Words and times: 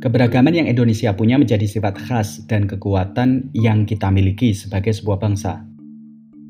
Keberagaman 0.00 0.56
yang 0.56 0.66
Indonesia 0.66 1.12
punya 1.12 1.36
menjadi 1.36 1.68
sifat 1.68 1.94
khas 2.08 2.42
dan 2.48 2.64
kekuatan 2.64 3.52
yang 3.52 3.84
kita 3.84 4.08
miliki 4.08 4.56
sebagai 4.56 4.96
sebuah 4.96 5.20
bangsa. 5.20 5.62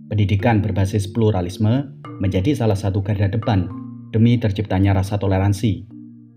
Pendidikan 0.07 0.63
berbasis 0.63 1.11
pluralisme 1.11 1.93
menjadi 2.25 2.55
salah 2.57 2.79
satu 2.79 3.03
garda 3.03 3.27
depan 3.27 3.67
demi 4.15 4.39
terciptanya 4.39 4.95
rasa 4.95 5.19
toleransi, 5.19 5.83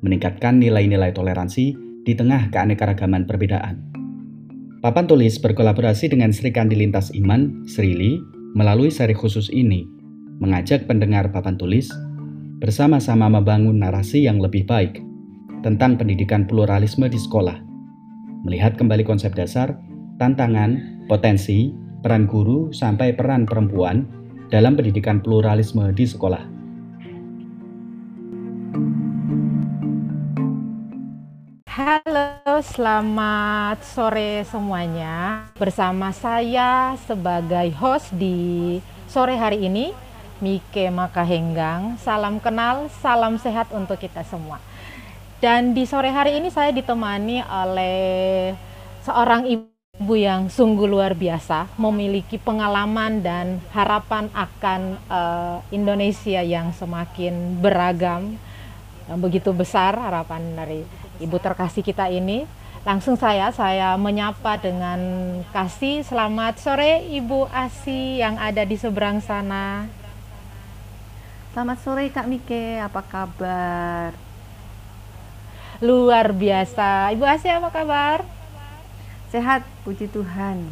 meningkatkan 0.02 0.58
nilai-nilai 0.58 1.14
toleransi 1.14 1.78
di 2.02 2.14
tengah 2.18 2.50
keanekaragaman 2.50 3.30
perbedaan. 3.30 3.88
Papan 4.82 5.06
tulis 5.08 5.40
berkolaborasi 5.40 6.12
dengan 6.12 6.36
Sri 6.36 6.52
Kandi 6.52 6.76
Lintas 6.76 7.14
Iman, 7.16 7.64
Srili, 7.70 8.20
melalui 8.58 8.92
seri 8.92 9.14
khusus 9.14 9.48
ini, 9.54 9.86
mengajak 10.42 10.90
pendengar 10.92 11.32
papan 11.32 11.56
tulis 11.62 11.88
bersama-sama 12.64 13.28
membangun 13.28 13.76
narasi 13.84 14.24
yang 14.24 14.40
lebih 14.40 14.64
baik 14.64 15.04
tentang 15.68 16.00
pendidikan 16.00 16.48
pluralisme 16.48 17.04
di 17.12 17.20
sekolah. 17.20 17.60
Melihat 18.48 18.80
kembali 18.80 19.04
konsep 19.04 19.36
dasar, 19.36 19.76
tantangan, 20.16 21.04
potensi, 21.12 21.76
peran 22.00 22.24
guru, 22.24 22.72
sampai 22.72 23.20
peran 23.20 23.44
perempuan 23.44 24.08
dalam 24.48 24.80
pendidikan 24.80 25.20
pluralisme 25.20 25.92
di 25.92 26.08
sekolah. 26.08 26.40
Halo, 31.68 32.64
selamat 32.64 33.84
sore 33.84 34.48
semuanya. 34.48 35.52
Bersama 35.60 36.16
saya 36.16 36.96
sebagai 37.04 37.76
host 37.76 38.16
di 38.16 38.80
sore 39.12 39.36
hari 39.36 39.68
ini, 39.68 39.92
Mike 40.44 40.92
Makahenggang. 40.92 41.96
Salam 42.04 42.44
kenal, 42.44 42.92
salam 43.00 43.40
sehat 43.40 43.72
untuk 43.72 43.96
kita 43.96 44.28
semua. 44.28 44.60
Dan 45.40 45.72
di 45.72 45.88
sore 45.88 46.12
hari 46.12 46.36
ini 46.36 46.52
saya 46.52 46.76
ditemani 46.76 47.40
oleh 47.48 48.52
seorang 49.08 49.48
ibu 49.48 50.14
yang 50.20 50.52
sungguh 50.52 50.84
luar 50.84 51.16
biasa, 51.16 51.72
memiliki 51.80 52.36
pengalaman 52.36 53.24
dan 53.24 53.64
harapan 53.72 54.28
akan 54.36 55.00
uh, 55.08 55.58
Indonesia 55.72 56.44
yang 56.44 56.76
semakin 56.76 57.64
beragam, 57.64 58.36
yang 59.08 59.20
begitu 59.24 59.56
besar 59.56 59.96
harapan 59.96 60.60
dari 60.60 60.84
ibu 61.24 61.40
terkasih 61.40 61.88
kita 61.88 62.12
ini. 62.12 62.44
Langsung 62.84 63.16
saya, 63.16 63.48
saya 63.56 63.96
menyapa 63.96 64.60
dengan 64.60 65.00
kasih. 65.56 66.04
Selamat 66.04 66.60
sore 66.60 67.00
Ibu 67.16 67.48
Asi 67.48 68.20
yang 68.20 68.36
ada 68.36 68.68
di 68.68 68.76
seberang 68.76 69.24
sana. 69.24 69.88
Selamat 71.54 71.78
sore 71.86 72.10
Kak 72.10 72.26
Mike, 72.26 72.82
apa 72.82 73.06
kabar? 73.06 74.10
luar 75.86 76.34
biasa. 76.34 77.14
Ibu 77.14 77.22
Asia 77.30 77.62
apa 77.62 77.70
kabar? 77.70 78.26
Sehat, 79.30 79.62
puji 79.86 80.10
Tuhan. 80.10 80.66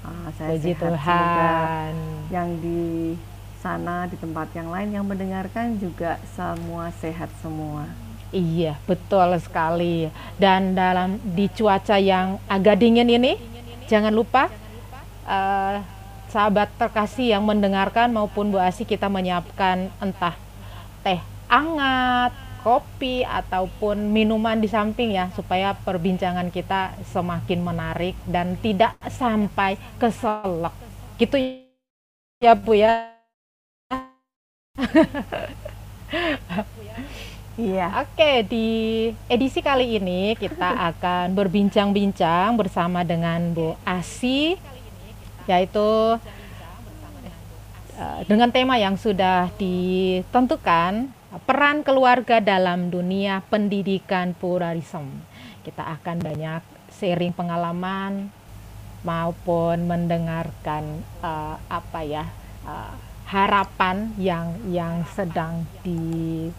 Ah, 0.00 0.32
saya 0.32 0.56
puji 0.56 0.72
sehat. 0.72 0.80
Tuhan. 0.80 1.92
yang 2.32 2.56
di 2.56 3.20
sana 3.60 4.08
di 4.08 4.16
tempat 4.16 4.48
yang 4.56 4.72
lain 4.72 4.96
yang 4.96 5.04
mendengarkan 5.04 5.76
juga 5.76 6.16
semua 6.32 6.88
sehat 7.04 7.28
semua. 7.44 7.84
Iya, 8.32 8.80
betul 8.88 9.28
sekali. 9.36 10.08
Dan 10.40 10.72
dalam 10.72 11.20
di 11.20 11.52
cuaca 11.52 12.00
yang 12.00 12.40
agak 12.48 12.80
dingin 12.80 13.12
ini, 13.12 13.36
jangan 13.92 14.16
lupa 14.16 14.48
uh, 15.28 15.84
sahabat 16.34 16.66
terkasih 16.74 17.38
yang 17.38 17.46
mendengarkan 17.46 18.10
maupun 18.10 18.50
Bu 18.50 18.58
Asi 18.58 18.82
kita 18.82 19.06
menyiapkan 19.06 19.86
entah 20.02 20.34
teh 21.06 21.22
hangat 21.46 22.34
kopi 22.66 23.22
ataupun 23.22 24.10
minuman 24.10 24.58
di 24.58 24.66
samping 24.66 25.14
ya 25.14 25.30
supaya 25.38 25.78
perbincangan 25.86 26.50
kita 26.50 26.98
semakin 27.14 27.62
menarik 27.62 28.18
dan 28.26 28.58
tidak 28.58 28.98
sampai 29.06 29.78
keselak 30.02 30.74
gitu 31.22 31.38
ya 32.42 32.58
Bu 32.58 32.74
ya 32.74 33.14
Iya. 37.54 38.02
Oke, 38.02 38.42
di 38.50 38.66
edisi 39.30 39.62
kali 39.62 40.02
ini 40.02 40.34
kita 40.34 40.74
akan 40.90 41.38
berbincang-bincang 41.38 42.58
bersama 42.58 43.06
dengan 43.06 43.54
Bu 43.54 43.78
Asi 43.86 44.58
yaitu 45.44 46.16
dengan 48.26 48.50
tema 48.50 48.74
yang 48.74 48.98
sudah 48.98 49.54
ditentukan 49.54 51.06
peran 51.46 51.82
keluarga 51.82 52.38
dalam 52.38 52.90
dunia 52.90 53.42
pendidikan 53.50 54.34
pluralisme. 54.34 55.10
Kita 55.66 55.82
akan 55.98 56.22
banyak 56.22 56.62
sharing 56.94 57.34
pengalaman 57.34 58.30
maupun 59.04 59.84
mendengarkan 59.84 61.04
uh, 61.20 61.60
apa 61.68 62.00
ya 62.06 62.24
uh, 62.64 62.96
harapan 63.28 64.08
yang 64.16 64.56
yang 64.70 65.04
sedang 65.12 65.66
dipikirkan 65.84 66.54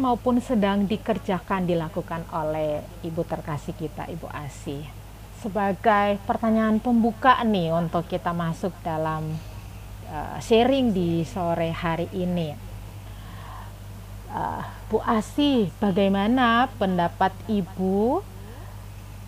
maupun 0.00 0.40
sedang 0.44 0.84
dikerjakan 0.84 1.64
dilakukan 1.64 2.24
oleh 2.34 2.82
ibu 3.00 3.24
terkasih 3.24 3.72
kita 3.78 4.04
ibu 4.12 4.28
Asi 4.28 4.84
sebagai 5.40 6.20
pertanyaan 6.28 6.76
pembuka 6.84 7.40
nih 7.48 7.72
untuk 7.72 8.04
kita 8.04 8.36
masuk 8.36 8.76
dalam 8.84 9.40
uh, 10.10 10.36
sharing 10.42 10.92
di 10.92 11.22
sore 11.22 11.70
hari 11.70 12.10
ini 12.12 12.70
uh, 14.34 14.62
Bu 14.90 14.98
Asi, 15.06 15.70
bagaimana 15.78 16.66
pendapat 16.78 17.30
Ibu 17.46 18.26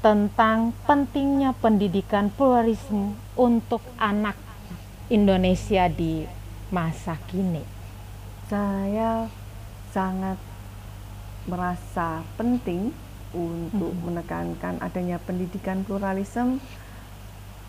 tentang 0.02 0.74
pentingnya 0.82 1.54
pendidikan 1.54 2.34
pluralisme 2.34 3.14
untuk 3.38 3.78
anak 3.94 4.34
Indonesia 5.06 5.86
di 5.86 6.26
masa 6.74 7.14
kini? 7.30 7.62
Saya 8.50 9.30
sangat 9.94 10.34
merasa 11.46 12.26
penting 12.34 12.90
untuk 13.30 13.94
hmm. 13.94 14.02
menekankan 14.02 14.82
adanya 14.82 15.22
pendidikan 15.22 15.86
pluralisme 15.86 16.58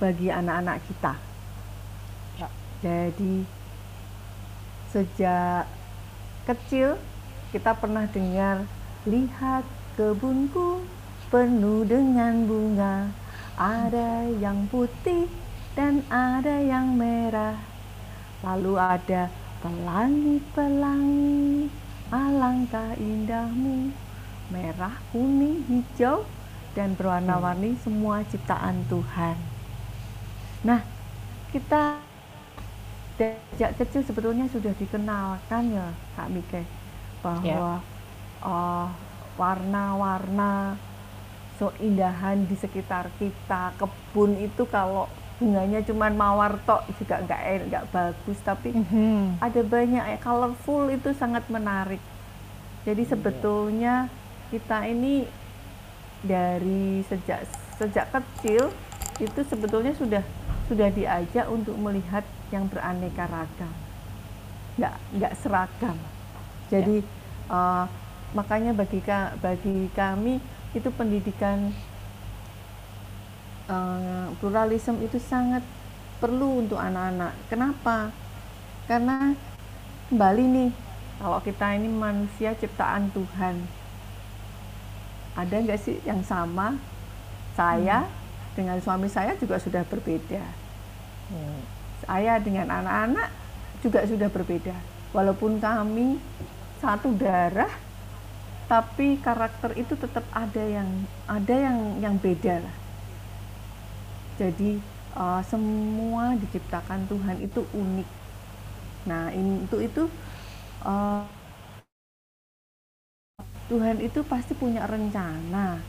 bagi 0.01 0.33
anak-anak 0.33 0.81
kita. 0.89 1.32
Jadi 2.83 3.47
sejak 4.91 5.63
kecil. 6.43 6.99
Kita 7.55 7.71
pernah 7.77 8.09
dengar 8.09 8.65
lihat 9.07 9.63
kebunku 9.95 10.83
penuh 11.31 11.87
dengan 11.87 12.43
bunga. 12.43 13.07
Ada 13.55 14.27
yang 14.35 14.67
putih 14.67 15.31
dan 15.77 16.03
ada 16.11 16.59
yang 16.59 16.99
merah. 16.99 17.55
Lalu 18.43 18.75
ada 18.75 19.31
pelangi-pelangi 19.63 21.71
alangkah 22.11 22.99
indahmu. 22.99 23.95
Merah, 24.51 24.99
kuning, 25.15 25.63
hijau 25.71 26.27
dan 26.75 26.99
berwarna-warni 26.99 27.79
semua 27.79 28.27
ciptaan 28.27 28.83
Tuhan. 28.91 29.39
Nah 30.67 30.83
kita 31.55 32.02
sejak 33.17 33.77
kecil 33.77 34.01
sebetulnya 34.01 34.49
sudah 34.49 34.73
dikenalkan 34.77 35.63
ya 35.69 35.87
Kak 36.17 36.27
Mike 36.33 36.65
bahwa 37.21 37.45
yeah. 37.45 37.77
uh, 38.41 38.87
warna-warna 39.37 40.77
so 41.61 41.69
indahan 41.77 42.49
di 42.49 42.57
sekitar 42.57 43.13
kita 43.21 43.77
kebun 43.77 44.37
itu 44.41 44.65
kalau 44.65 45.05
bunganya 45.37 45.81
cuma 45.85 46.09
mawar 46.09 46.57
tok 46.65 46.85
juga 46.97 47.21
nggak 47.25 47.69
nggak 47.69 47.85
bagus 47.93 48.39
tapi 48.41 48.73
mm 48.73 48.85
-hmm. 48.85 49.21
ada 49.41 49.61
banyak 49.65 50.03
ya 50.15 50.17
colorful 50.21 50.89
itu 50.89 51.13
sangat 51.13 51.45
menarik 51.49 52.01
jadi 52.85 53.01
iya. 53.05 53.11
sebetulnya 53.11 53.95
kita 54.53 54.85
ini 54.89 55.25
dari 56.23 57.03
sejak 57.09 57.43
sejak 57.75 58.07
kecil 58.13 58.69
itu 59.19 59.39
sebetulnya 59.45 59.93
sudah 59.97 60.23
sudah 60.69 60.89
diajak 60.93 61.45
untuk 61.51 61.75
melihat 61.75 62.23
yang 62.53 62.69
beraneka 62.69 63.25
ragam 63.25 63.73
nggak 64.77 64.95
nggak 65.17 65.33
seragam 65.41 65.97
jadi 66.69 67.01
ya. 67.01 67.49
uh, 67.49 67.85
makanya 68.37 68.73
bagi 68.73 69.01
bagi 69.41 69.89
kami 69.93 70.41
itu 70.73 70.89
pendidikan 70.89 71.69
uh, 73.69 74.33
pluralisme 74.41 74.97
itu 75.05 75.21
sangat 75.21 75.61
perlu 76.17 76.65
untuk 76.65 76.79
anak-anak. 76.79 77.33
Kenapa? 77.51 78.09
Karena 78.89 79.37
kembali 80.09 80.43
nih 80.49 80.71
kalau 81.21 81.39
kita 81.45 81.77
ini 81.77 81.87
manusia 81.87 82.57
ciptaan 82.57 83.13
Tuhan, 83.13 83.55
ada 85.37 85.55
nggak 85.55 85.79
sih 85.79 86.01
yang 86.03 86.25
sama? 86.25 86.79
Saya 87.53 88.09
hmm. 88.09 88.13
dengan 88.57 88.77
suami 88.81 89.07
saya 89.13 89.37
juga 89.37 89.61
sudah 89.61 89.85
berbeda. 89.85 90.41
Hmm. 91.29 91.61
Saya 92.03 92.39
dengan 92.39 92.67
anak-anak 92.67 93.29
juga 93.79 94.03
sudah 94.03 94.27
berbeda. 94.27 94.75
Walaupun 95.15 95.59
kami 95.59 96.19
satu 96.83 97.15
darah 97.15 97.71
tapi 98.67 99.19
karakter 99.19 99.75
itu 99.75 99.93
tetap 99.93 100.23
ada 100.31 100.63
yang 100.63 100.87
ada 101.27 101.55
yang 101.55 101.77
yang 101.99 102.15
beda 102.17 102.63
lah. 102.63 102.75
Jadi 104.39 104.81
uh, 105.13 105.41
semua 105.45 106.33
diciptakan 106.39 107.05
Tuhan 107.05 107.37
itu 107.43 107.61
unik. 107.71 108.09
Nah 109.05 109.29
untuk 109.35 109.79
itu 109.83 110.03
uh, 110.87 111.21
Tuhan 113.69 114.03
itu 114.03 114.19
pasti 114.27 114.57
punya 114.57 114.83
rencana 114.89 115.79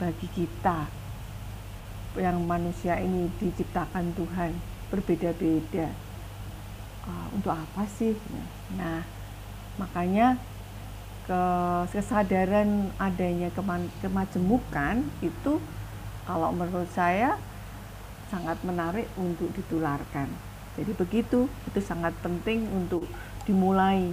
bagi 0.00 0.28
kita. 0.32 0.90
Yang 2.14 2.38
manusia 2.46 2.94
ini 2.98 3.26
diciptakan 3.42 4.14
Tuhan 4.14 4.73
berbeda-beda 4.94 5.90
uh, 7.10 7.26
untuk 7.34 7.50
apa 7.50 7.82
sih 7.90 8.14
nah 8.78 9.02
makanya 9.74 10.38
ke 11.26 11.42
kesadaran 11.90 12.92
adanya 13.00 13.48
kemajemukan 14.04 15.02
itu 15.24 15.58
kalau 16.28 16.52
menurut 16.52 16.88
saya 16.92 17.40
sangat 18.28 18.58
menarik 18.66 19.06
untuk 19.14 19.48
ditularkan. 19.54 20.28
Jadi 20.74 20.92
begitu, 20.96 21.46
itu 21.70 21.80
sangat 21.80 22.12
penting 22.18 22.66
untuk 22.74 23.06
dimulai. 23.46 24.10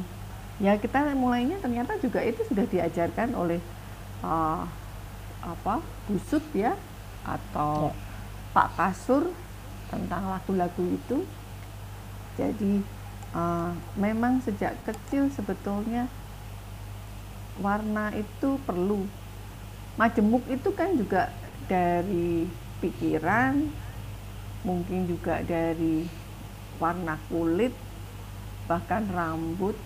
Ya 0.62 0.78
kita 0.78 1.02
mulainya 1.18 1.58
ternyata 1.58 1.98
juga 1.98 2.22
itu 2.22 2.46
sudah 2.46 2.70
diajarkan 2.70 3.34
oleh 3.34 3.58
uh, 4.22 4.62
apa 5.42 5.82
Busut 6.06 6.46
ya 6.54 6.78
atau 7.26 7.90
ya. 7.90 7.98
Pak 8.54 8.70
Kasur 8.78 9.34
tentang 9.92 10.32
lagu-lagu 10.32 10.84
itu. 10.88 11.28
Jadi 12.40 12.82
uh, 13.36 13.76
memang 14.00 14.40
sejak 14.42 14.74
kecil 14.88 15.28
sebetulnya 15.30 16.08
warna 17.60 18.16
itu 18.16 18.58
perlu. 18.64 19.04
Majemuk 20.00 20.48
itu 20.48 20.72
kan 20.72 20.96
juga 20.96 21.30
dari 21.68 22.48
pikiran, 22.80 23.68
mungkin 24.64 25.06
juga 25.06 25.44
dari 25.44 26.08
warna 26.82 27.18
kulit 27.30 27.74
bahkan 28.66 29.06
rambut 29.14 29.78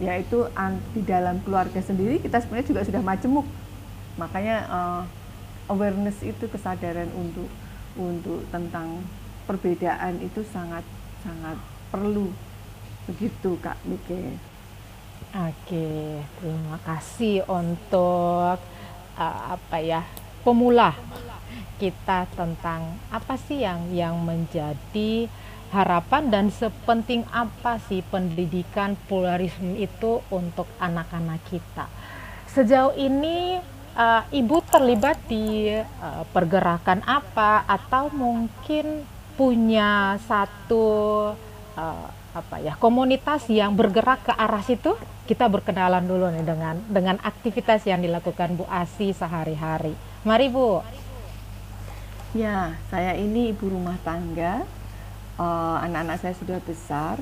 yaitu 0.00 0.48
di 0.96 1.04
dalam 1.04 1.44
keluarga 1.44 1.80
sendiri 1.84 2.16
kita 2.24 2.40
sebenarnya 2.40 2.72
juga 2.72 2.82
sudah 2.88 3.02
majemuk 3.04 3.44
makanya 4.16 4.64
uh, 4.72 5.02
awareness 5.68 6.16
itu 6.24 6.48
kesadaran 6.48 7.08
untuk 7.12 7.48
untuk 7.98 8.46
tentang 8.54 9.02
perbedaan 9.48 10.22
itu 10.22 10.44
sangat 10.46 10.86
sangat 11.26 11.58
perlu 11.90 12.30
begitu 13.10 13.58
kak 13.58 13.78
Mike. 13.82 14.38
Oke, 15.30 16.22
terima 16.42 16.78
kasih 16.82 17.46
untuk 17.46 18.58
uh, 19.14 19.40
apa 19.54 19.76
ya 19.78 20.02
pemula 20.42 20.96
kita 21.78 22.28
tentang 22.36 22.98
apa 23.08 23.34
sih 23.38 23.62
yang 23.62 23.88
yang 23.94 24.18
menjadi 24.20 25.28
harapan 25.70 26.28
dan 26.28 26.46
sepenting 26.50 27.22
apa 27.30 27.78
sih 27.86 28.02
pendidikan 28.10 28.98
pluralisme 29.06 29.78
itu 29.78 30.18
untuk 30.28 30.66
anak-anak 30.82 31.38
kita. 31.46 31.86
Sejauh 32.50 32.98
ini 32.98 33.62
uh, 34.00 34.22
ibu 34.32 34.64
terlibat 34.64 35.20
di 35.28 35.68
uh, 35.76 36.24
pergerakan 36.32 37.04
apa 37.04 37.68
atau 37.68 38.08
mungkin 38.08 39.04
punya 39.36 40.16
satu 40.24 40.88
uh, 41.76 42.08
apa 42.30 42.62
ya 42.62 42.78
komunitas 42.78 43.50
yang 43.50 43.76
bergerak 43.76 44.24
ke 44.24 44.32
arah 44.32 44.62
situ? 44.64 44.96
Kita 45.28 45.46
berkenalan 45.46 46.02
dulu 46.06 46.26
nih 46.32 46.46
dengan 46.46 46.74
dengan 46.88 47.16
aktivitas 47.22 47.86
yang 47.86 48.02
dilakukan 48.02 48.58
Bu 48.58 48.64
Asi 48.66 49.14
sehari-hari. 49.14 49.94
Mari 50.26 50.46
Bu. 50.50 50.82
Ya, 52.30 52.78
saya 52.90 53.18
ini 53.18 53.50
ibu 53.50 53.66
rumah 53.74 53.98
tangga. 54.06 54.62
Eh, 55.40 55.76
anak-anak 55.88 56.16
uh, 56.18 56.22
saya 56.22 56.34
sudah 56.38 56.58
besar. 56.62 57.18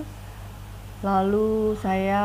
Lalu 0.98 1.78
saya 1.78 2.24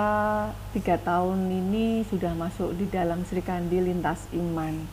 tiga 0.73 0.97
tahun 0.97 1.45
ini 1.45 2.01
sudah 2.09 2.33
masuk 2.33 2.73
di 2.73 2.89
dalam 2.89 3.21
Sri 3.21 3.45
Kandi 3.45 3.77
Lintas 3.77 4.25
Iman. 4.33 4.89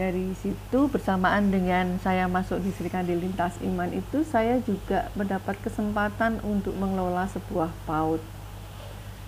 Dari 0.00 0.32
situ 0.40 0.88
bersamaan 0.88 1.52
dengan 1.52 2.00
saya 2.00 2.24
masuk 2.32 2.64
di 2.64 2.72
Sri 2.72 2.88
Kandi 2.88 3.12
Lintas 3.12 3.60
Iman 3.60 3.92
itu 3.92 4.24
saya 4.24 4.56
juga 4.64 5.12
mendapat 5.12 5.60
kesempatan 5.60 6.40
untuk 6.48 6.72
mengelola 6.80 7.28
sebuah 7.28 7.68
PAUD. 7.84 8.24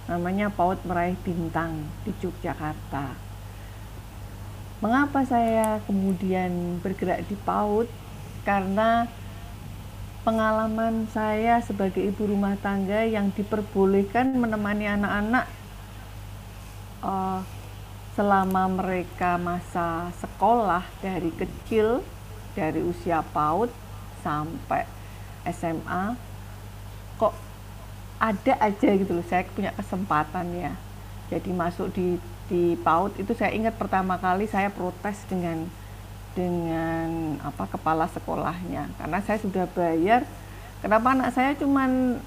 Namanya 0.09 0.49
PAUD 0.49 0.81
Meraih 0.89 1.19
Bintang 1.21 1.85
di 2.07 2.15
Yogyakarta 2.23 3.27
Mengapa 4.77 5.25
saya 5.25 5.81
kemudian 5.89 6.77
bergerak 6.85 7.25
di 7.29 7.37
PAUD? 7.45 7.89
Karena 8.45 9.09
pengalaman 10.27 11.07
saya 11.15 11.63
sebagai 11.63 12.03
ibu 12.03 12.27
rumah 12.27 12.59
tangga 12.59 13.07
yang 13.07 13.31
diperbolehkan 13.31 14.35
menemani 14.35 14.91
anak-anak 14.91 15.47
uh, 16.99 17.47
selama 18.19 18.67
mereka 18.67 19.39
masa 19.39 20.11
sekolah 20.19 20.83
dari 20.99 21.31
kecil, 21.31 22.03
dari 22.59 22.83
usia 22.83 23.23
PAUD 23.23 23.71
sampai 24.27 24.83
SMA, 25.47 26.19
kok 27.23 27.31
ada 28.19 28.55
aja 28.59 28.89
gitu 28.99 29.15
loh, 29.15 29.27
saya 29.31 29.47
punya 29.55 29.71
kesempatan 29.79 30.51
ya. 30.59 30.75
Jadi 31.31 31.55
masuk 31.55 31.95
di 31.95 32.19
di 32.51 32.75
PAUD 32.83 33.23
itu 33.23 33.31
saya 33.39 33.55
ingat 33.55 33.79
pertama 33.79 34.19
kali 34.19 34.51
saya 34.51 34.75
protes 34.75 35.23
dengan 35.31 35.71
dengan 36.37 37.41
apa 37.41 37.65
kepala 37.65 38.05
sekolahnya. 38.13 38.93
Karena 39.01 39.19
saya 39.25 39.41
sudah 39.41 39.65
bayar 39.73 40.29
kenapa 40.85 41.17
anak 41.17 41.33
saya 41.33 41.57
cuman 41.57 42.21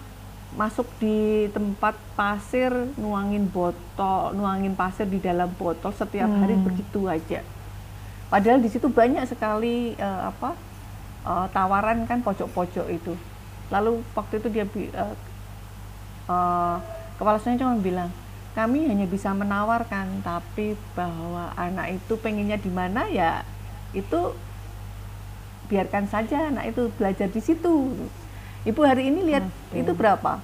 masuk 0.58 0.90
di 0.98 1.46
tempat 1.54 1.94
pasir 2.18 2.74
nuangin 2.98 3.46
botol 3.46 4.34
nuangin 4.34 4.74
pasir 4.74 5.06
di 5.06 5.22
dalam 5.22 5.54
botol 5.54 5.94
setiap 5.94 6.26
hmm. 6.26 6.40
hari 6.42 6.56
begitu 6.58 7.06
aja. 7.06 7.46
Padahal 8.34 8.58
di 8.58 8.70
situ 8.74 8.90
banyak 8.90 9.30
sekali 9.30 9.94
uh, 10.02 10.34
apa 10.34 10.58
uh, 11.30 11.46
tawaran 11.54 12.10
kan 12.10 12.26
pojok-pojok 12.26 12.90
itu. 12.90 13.14
Lalu 13.70 14.02
waktu 14.18 14.42
itu 14.42 14.50
dia 14.50 14.66
uh, 14.66 15.14
uh, 16.26 16.78
kepala 17.22 17.38
sekolahnya 17.38 17.62
cuma 17.62 17.78
bilang 17.78 18.10
kami 18.58 18.90
hanya 18.90 19.06
bisa 19.06 19.30
menawarkan 19.32 20.26
tapi 20.26 20.74
bahwa 20.98 21.54
anak 21.54 22.02
itu 22.02 22.18
pengennya 22.18 22.58
di 22.58 22.72
mana 22.74 23.06
ya 23.08 23.46
itu 23.94 24.34
biarkan 25.70 26.10
saja 26.10 26.50
anak 26.50 26.74
itu 26.74 26.90
belajar 26.98 27.30
di 27.30 27.42
situ. 27.42 27.94
Ibu 28.66 28.82
hari 28.84 29.14
ini 29.14 29.24
lihat 29.24 29.46
okay. 29.46 29.86
itu 29.86 29.92
berapa? 29.94 30.42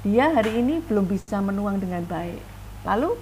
Dia 0.00 0.32
hari 0.32 0.64
ini 0.64 0.80
belum 0.86 1.04
bisa 1.04 1.42
menuang 1.44 1.76
dengan 1.82 2.06
baik. 2.08 2.40
Lalu 2.86 3.12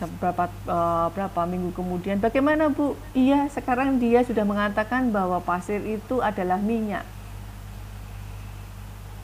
beberapa 0.00 0.50
uh, 0.66 1.08
berapa 1.12 1.40
minggu 1.46 1.70
kemudian 1.76 2.18
bagaimana 2.18 2.72
bu? 2.72 2.96
Iya 3.12 3.46
sekarang 3.52 4.00
dia 4.00 4.24
sudah 4.24 4.42
mengatakan 4.42 5.12
bahwa 5.12 5.38
pasir 5.44 5.82
itu 5.84 6.24
adalah 6.24 6.56
minyak. 6.58 7.04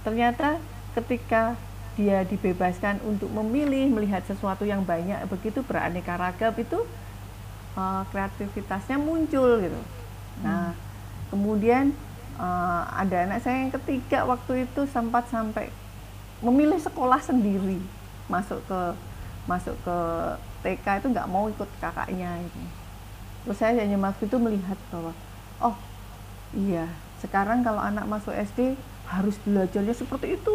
Ternyata 0.04 0.60
ketika 0.94 1.56
dia 1.98 2.24
dibebaskan 2.24 3.02
untuk 3.04 3.28
memilih 3.28 3.90
melihat 3.92 4.24
sesuatu 4.24 4.64
yang 4.64 4.86
banyak 4.86 5.20
begitu 5.28 5.60
beraneka 5.66 6.16
ragam 6.16 6.54
itu 6.56 6.86
uh, 7.76 8.02
kreativitasnya 8.10 8.96
muncul 8.96 9.60
gitu. 9.60 9.80
Nah, 10.40 10.72
hmm. 10.72 10.78
kemudian 11.34 11.84
uh, 12.40 12.82
ada 12.96 13.28
anak 13.28 13.44
saya 13.44 13.66
yang 13.66 13.72
ketiga 13.74 14.24
waktu 14.24 14.64
itu 14.66 14.86
sempat 14.88 15.28
sampai 15.28 15.68
memilih 16.40 16.80
sekolah 16.80 17.20
sendiri 17.20 17.78
masuk 18.30 18.62
ke 18.64 18.80
masuk 19.44 19.76
ke 19.84 19.98
TK 20.64 21.04
itu 21.04 21.06
nggak 21.12 21.30
mau 21.30 21.50
ikut 21.50 21.68
kakaknya 21.82 22.40
itu. 22.40 22.60
Terus 23.44 23.56
saya 23.58 23.76
hanya 23.80 23.96
waktu 24.00 24.28
itu 24.28 24.36
melihat 24.36 24.78
bahwa 24.92 25.12
oh 25.60 25.76
iya 26.56 26.88
sekarang 27.20 27.60
kalau 27.60 27.80
anak 27.80 28.08
masuk 28.08 28.32
SD 28.32 28.74
harus 29.10 29.36
belajarnya 29.42 29.92
seperti 29.92 30.38
itu 30.38 30.54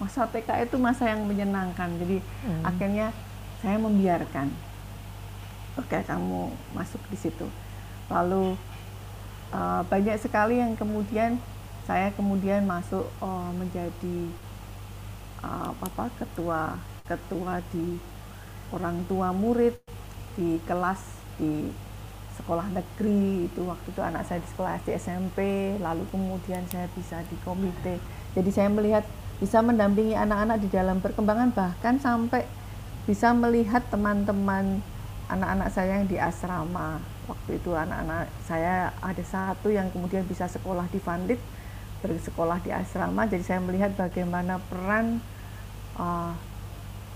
masa 0.00 0.24
TK 0.24 0.70
itu 0.70 0.76
masa 0.80 1.12
yang 1.12 1.28
menyenangkan 1.28 1.92
jadi 2.00 2.24
hmm. 2.24 2.62
akhirnya 2.64 3.06
saya 3.60 3.76
membiarkan 3.76 4.48
oke 5.78 5.98
kamu 6.06 6.50
masuk 6.74 7.02
di 7.10 7.18
situ. 7.18 7.46
Lalu 8.10 8.58
uh, 9.54 9.82
banyak 9.86 10.16
sekali 10.18 10.58
yang 10.58 10.74
kemudian 10.74 11.38
saya 11.86 12.14
kemudian 12.14 12.66
masuk 12.66 13.06
uh, 13.22 13.50
menjadi 13.54 14.30
uh, 15.42 15.74
apa 15.74 16.10
ketua 16.18 16.78
ketua 17.06 17.58
di 17.74 17.98
orang 18.70 19.02
tua 19.10 19.34
murid 19.34 19.74
di 20.38 20.62
kelas 20.66 21.02
di 21.38 21.70
sekolah 22.38 22.70
negeri 22.70 23.50
itu. 23.50 23.66
Waktu 23.66 23.86
itu 23.90 24.00
anak 24.00 24.26
saya 24.26 24.38
di 24.38 24.48
sekolah 24.48 24.78
SD 24.80 24.88
SMP 24.96 25.38
lalu 25.82 26.06
kemudian 26.14 26.62
saya 26.70 26.86
bisa 26.94 27.20
di 27.26 27.36
komite. 27.42 27.98
Jadi 28.38 28.50
saya 28.54 28.70
melihat 28.70 29.02
bisa 29.42 29.64
mendampingi 29.64 30.14
anak-anak 30.14 30.60
di 30.60 30.68
dalam 30.68 31.00
perkembangan 31.00 31.50
bahkan 31.56 31.96
sampai 31.96 32.44
bisa 33.08 33.32
melihat 33.32 33.82
teman-teman 33.88 34.84
anak-anak 35.30 35.68
saya 35.70 36.02
yang 36.02 36.08
di 36.10 36.18
asrama. 36.18 36.98
Waktu 37.30 37.62
itu 37.62 37.70
anak-anak 37.72 38.26
saya 38.42 38.90
ada 38.98 39.22
satu 39.22 39.70
yang 39.70 39.86
kemudian 39.94 40.26
bisa 40.26 40.50
sekolah 40.50 40.90
di 40.90 40.98
Vandit 40.98 41.40
bersekolah 42.00 42.58
di 42.64 42.74
asrama. 42.74 43.28
Jadi 43.28 43.44
saya 43.44 43.60
melihat 43.62 43.94
bagaimana 43.94 44.58
peran 44.58 45.22
uh, 46.00 46.32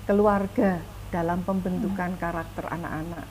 keluarga 0.05 0.79
dalam 1.09 1.43
pembentukan 1.43 2.15
hmm. 2.15 2.21
karakter 2.21 2.65
anak-anak. 2.69 3.27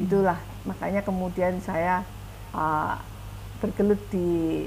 Itulah 0.00 0.38
makanya 0.64 1.04
kemudian 1.04 1.60
saya 1.60 2.02
uh, 2.56 2.96
bergelut 3.60 4.00
di 4.08 4.64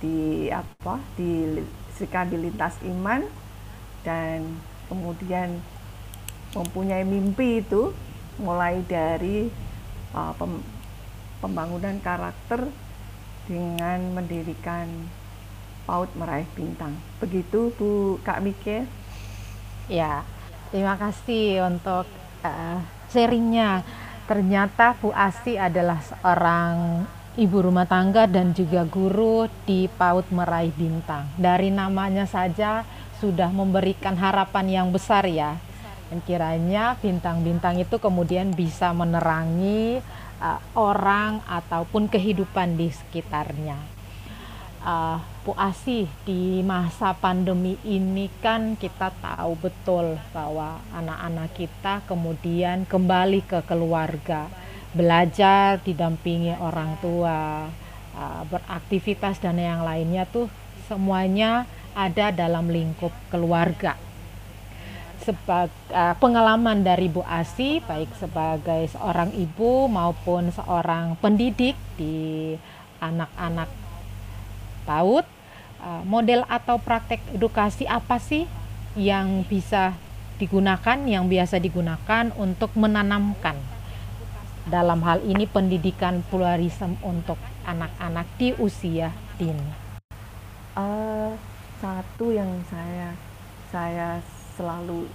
di 0.00 0.48
apa 0.50 1.00
di 1.16 1.60
di 1.94 2.36
lintas 2.36 2.76
iman 2.84 3.22
dan 4.04 4.44
kemudian 4.90 5.60
mempunyai 6.52 7.02
mimpi 7.06 7.64
itu 7.64 7.94
mulai 8.38 8.82
dari 8.86 9.50
uh, 10.14 10.32
pem, 10.34 10.62
pembangunan 11.38 11.98
karakter 12.02 12.66
dengan 13.44 14.00
mendirikan 14.16 14.88
PAUD 15.84 16.10
meraih 16.16 16.48
bintang. 16.56 16.96
Begitu 17.20 17.70
Bu 17.76 18.16
Kak 18.24 18.40
Mike? 18.40 18.88
Ya, 19.86 20.24
terima 20.72 20.96
kasih 20.96 21.68
untuk 21.68 22.08
uh, 22.40 22.78
sharingnya. 23.12 23.84
Ternyata 24.24 24.96
Bu 24.96 25.12
Asi 25.12 25.60
adalah 25.60 26.00
seorang 26.00 27.04
ibu 27.36 27.58
rumah 27.60 27.84
tangga 27.84 28.24
dan 28.24 28.56
juga 28.56 28.88
guru 28.88 29.50
di 29.68 29.84
PAUD 29.90 30.32
Meraih 30.32 30.72
Bintang. 30.72 31.28
Dari 31.36 31.68
namanya 31.68 32.24
saja 32.24 32.88
sudah 33.20 33.52
memberikan 33.52 34.16
harapan 34.16 34.66
yang 34.70 34.88
besar 34.88 35.28
ya. 35.28 35.60
Dan 36.12 36.20
kiranya 36.22 37.00
bintang-bintang 37.00 37.80
itu 37.80 37.96
kemudian 37.96 38.52
bisa 38.52 38.92
menerangi 38.92 39.98
uh, 40.40 40.60
orang 40.76 41.40
ataupun 41.48 42.12
kehidupan 42.12 42.76
di 42.76 42.92
sekitarnya. 42.92 43.78
Uh, 44.84 45.16
Bu 45.48 45.56
Asih 45.56 46.04
di 46.28 46.60
masa 46.60 47.16
pandemi 47.16 47.80
ini 47.88 48.28
kan 48.44 48.76
kita 48.76 49.16
tahu 49.16 49.56
betul 49.56 50.20
bahwa 50.36 50.76
anak-anak 50.92 51.56
kita 51.56 52.04
kemudian 52.04 52.84
kembali 52.84 53.48
ke 53.48 53.64
keluarga 53.64 54.44
belajar 54.92 55.80
didampingi 55.80 56.60
orang 56.60 57.00
tua 57.00 57.64
uh, 58.12 58.42
beraktivitas 58.44 59.40
dan 59.40 59.56
yang 59.56 59.88
lainnya 59.88 60.28
tuh 60.28 60.52
semuanya 60.84 61.64
ada 61.96 62.28
dalam 62.28 62.68
lingkup 62.68 63.10
keluarga 63.32 63.96
sebagai 65.24 65.72
uh, 65.90 66.12
pengalaman 66.20 66.84
dari 66.84 67.08
Bu 67.08 67.24
Asi 67.24 67.80
baik 67.80 68.12
sebagai 68.20 68.92
seorang 68.92 69.32
ibu 69.32 69.88
maupun 69.88 70.52
seorang 70.52 71.16
pendidik 71.18 71.74
di 71.96 72.52
anak-anak 73.00 73.72
PAUD 74.84 75.24
uh, 75.80 76.02
model 76.04 76.44
atau 76.44 76.76
praktek 76.76 77.24
edukasi 77.32 77.88
apa 77.88 78.20
sih 78.20 78.44
yang 78.94 79.42
bisa 79.48 79.96
digunakan 80.36 80.98
yang 81.08 81.26
biasa 81.26 81.56
digunakan 81.56 82.28
untuk 82.36 82.76
menanamkan 82.76 83.56
dalam 84.68 85.00
hal 85.04 85.20
ini 85.24 85.44
pendidikan 85.44 86.24
pluralisme 86.28 86.96
untuk 87.04 87.36
anak-anak 87.68 88.28
di 88.40 88.52
usia 88.56 89.12
dini? 89.36 89.84
Uh, 90.74 91.32
satu 91.80 92.32
yang 92.32 92.50
saya 92.68 93.12
saya 93.68 94.22
selalu 94.54 95.06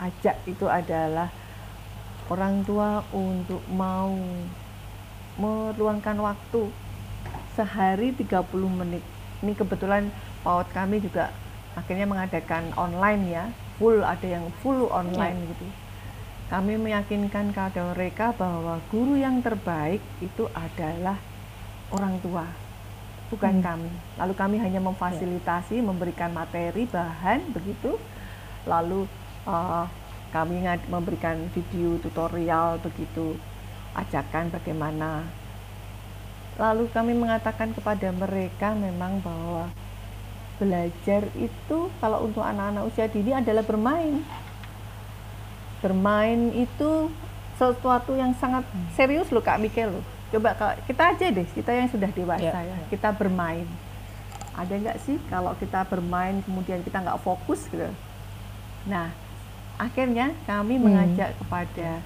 ajak 0.00 0.36
itu 0.44 0.68
adalah 0.68 1.32
orang 2.28 2.62
tua 2.68 3.00
untuk 3.16 3.60
mau 3.72 4.12
meluangkan 5.36 6.16
waktu 6.20 6.68
sehari 7.56 8.12
30 8.12 8.44
menit. 8.72 9.04
Ini 9.40 9.52
kebetulan 9.56 10.08
PAUD 10.44 10.68
kami 10.72 11.00
juga 11.00 11.32
akhirnya 11.76 12.08
mengadakan 12.08 12.72
online 12.76 13.22
ya, 13.28 13.44
full 13.76 14.00
ada 14.00 14.24
yang 14.24 14.48
full 14.64 14.88
online 14.88 15.44
ya. 15.44 15.48
gitu 15.52 15.66
kami 16.46 16.78
meyakinkan 16.78 17.50
kepada 17.50 17.90
mereka 17.90 18.30
bahwa 18.38 18.78
guru 18.94 19.18
yang 19.18 19.42
terbaik 19.42 19.98
itu 20.22 20.46
adalah 20.54 21.18
orang 21.90 22.22
tua, 22.22 22.46
bukan 23.34 23.58
hmm. 23.58 23.64
kami. 23.66 23.90
Lalu 24.14 24.34
kami 24.38 24.56
hanya 24.62 24.78
memfasilitasi, 24.78 25.82
memberikan 25.82 26.30
materi, 26.30 26.86
bahan, 26.86 27.50
begitu. 27.50 27.98
Lalu 28.66 29.06
uh, 29.46 29.86
kami 30.34 30.60
memberikan 30.90 31.38
video 31.54 31.96
tutorial, 32.02 32.82
begitu, 32.82 33.38
ajakan 33.94 34.52
bagaimana. 34.52 35.24
Lalu 36.60 36.90
kami 36.92 37.16
mengatakan 37.16 37.72
kepada 37.72 38.12
mereka 38.12 38.76
memang 38.76 39.22
bahwa 39.24 39.70
belajar 40.56 41.28
itu 41.36 41.78
kalau 42.00 42.26
untuk 42.26 42.40
anak-anak 42.40 42.88
usia 42.88 43.06
dini 43.12 43.36
adalah 43.36 43.60
bermain 43.60 44.24
bermain 45.84 46.50
itu 46.56 47.12
sesuatu 47.56 48.16
yang 48.16 48.34
sangat 48.36 48.64
serius 48.92 49.30
loh 49.32 49.44
Kak 49.44 49.60
Mikel 49.60 50.00
loh. 50.00 50.04
Coba 50.34 50.52
kita 50.84 51.14
aja 51.14 51.26
deh, 51.30 51.46
kita 51.46 51.70
yang 51.72 51.88
sudah 51.88 52.10
dewasa 52.10 52.42
yeah. 52.42 52.74
ya, 52.74 52.76
kita 52.90 53.14
bermain. 53.14 53.64
Ada 54.56 54.74
nggak 54.76 54.98
sih 55.04 55.16
kalau 55.30 55.54
kita 55.60 55.84
bermain 55.86 56.42
kemudian 56.42 56.82
kita 56.82 57.00
nggak 57.00 57.20
fokus 57.22 57.68
gitu? 57.70 57.86
Nah, 58.86 59.10
akhirnya 59.76 60.32
kami 60.46 60.78
hmm. 60.78 60.82
mengajak 60.82 61.30
kepada 61.42 62.00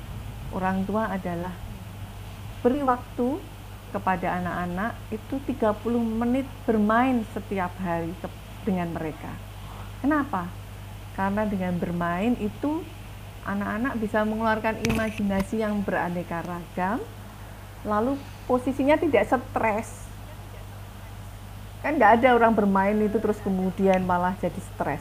orang 0.50 0.82
tua 0.84 1.12
adalah 1.12 1.54
beri 2.60 2.82
waktu 2.84 3.40
kepada 3.90 4.38
anak-anak 4.42 4.92
itu 5.10 5.34
30 5.44 5.76
menit 6.20 6.46
bermain 6.66 7.22
setiap 7.32 7.74
hari 7.82 8.12
dengan 8.62 8.92
mereka. 8.94 9.32
Kenapa? 10.00 10.48
Karena 11.18 11.42
dengan 11.44 11.74
bermain 11.76 12.38
itu 12.38 12.82
anak-anak 13.44 13.94
bisa 13.98 14.22
mengeluarkan 14.22 14.76
imajinasi 14.84 15.64
yang 15.64 15.80
beraneka 15.80 16.44
ragam 16.44 17.00
lalu 17.80 18.20
posisinya 18.44 19.00
tidak 19.00 19.24
stres 19.24 20.04
kan 21.80 21.96
nggak 21.96 22.20
ada 22.20 22.36
orang 22.36 22.52
bermain 22.52 22.96
itu 23.00 23.16
terus 23.16 23.40
kemudian 23.40 24.04
malah 24.04 24.36
jadi 24.36 24.60
stres 24.76 25.00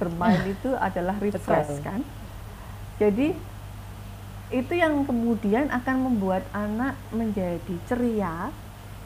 bermain 0.00 0.40
itu 0.48 0.72
adalah 0.80 1.20
refresh 1.20 1.84
kan? 1.84 2.00
Jadi 2.96 3.36
itu 4.50 4.72
yang 4.74 5.06
kemudian 5.06 5.70
akan 5.70 5.96
membuat 6.10 6.42
anak 6.50 6.98
menjadi 7.14 7.76
ceria 7.86 8.50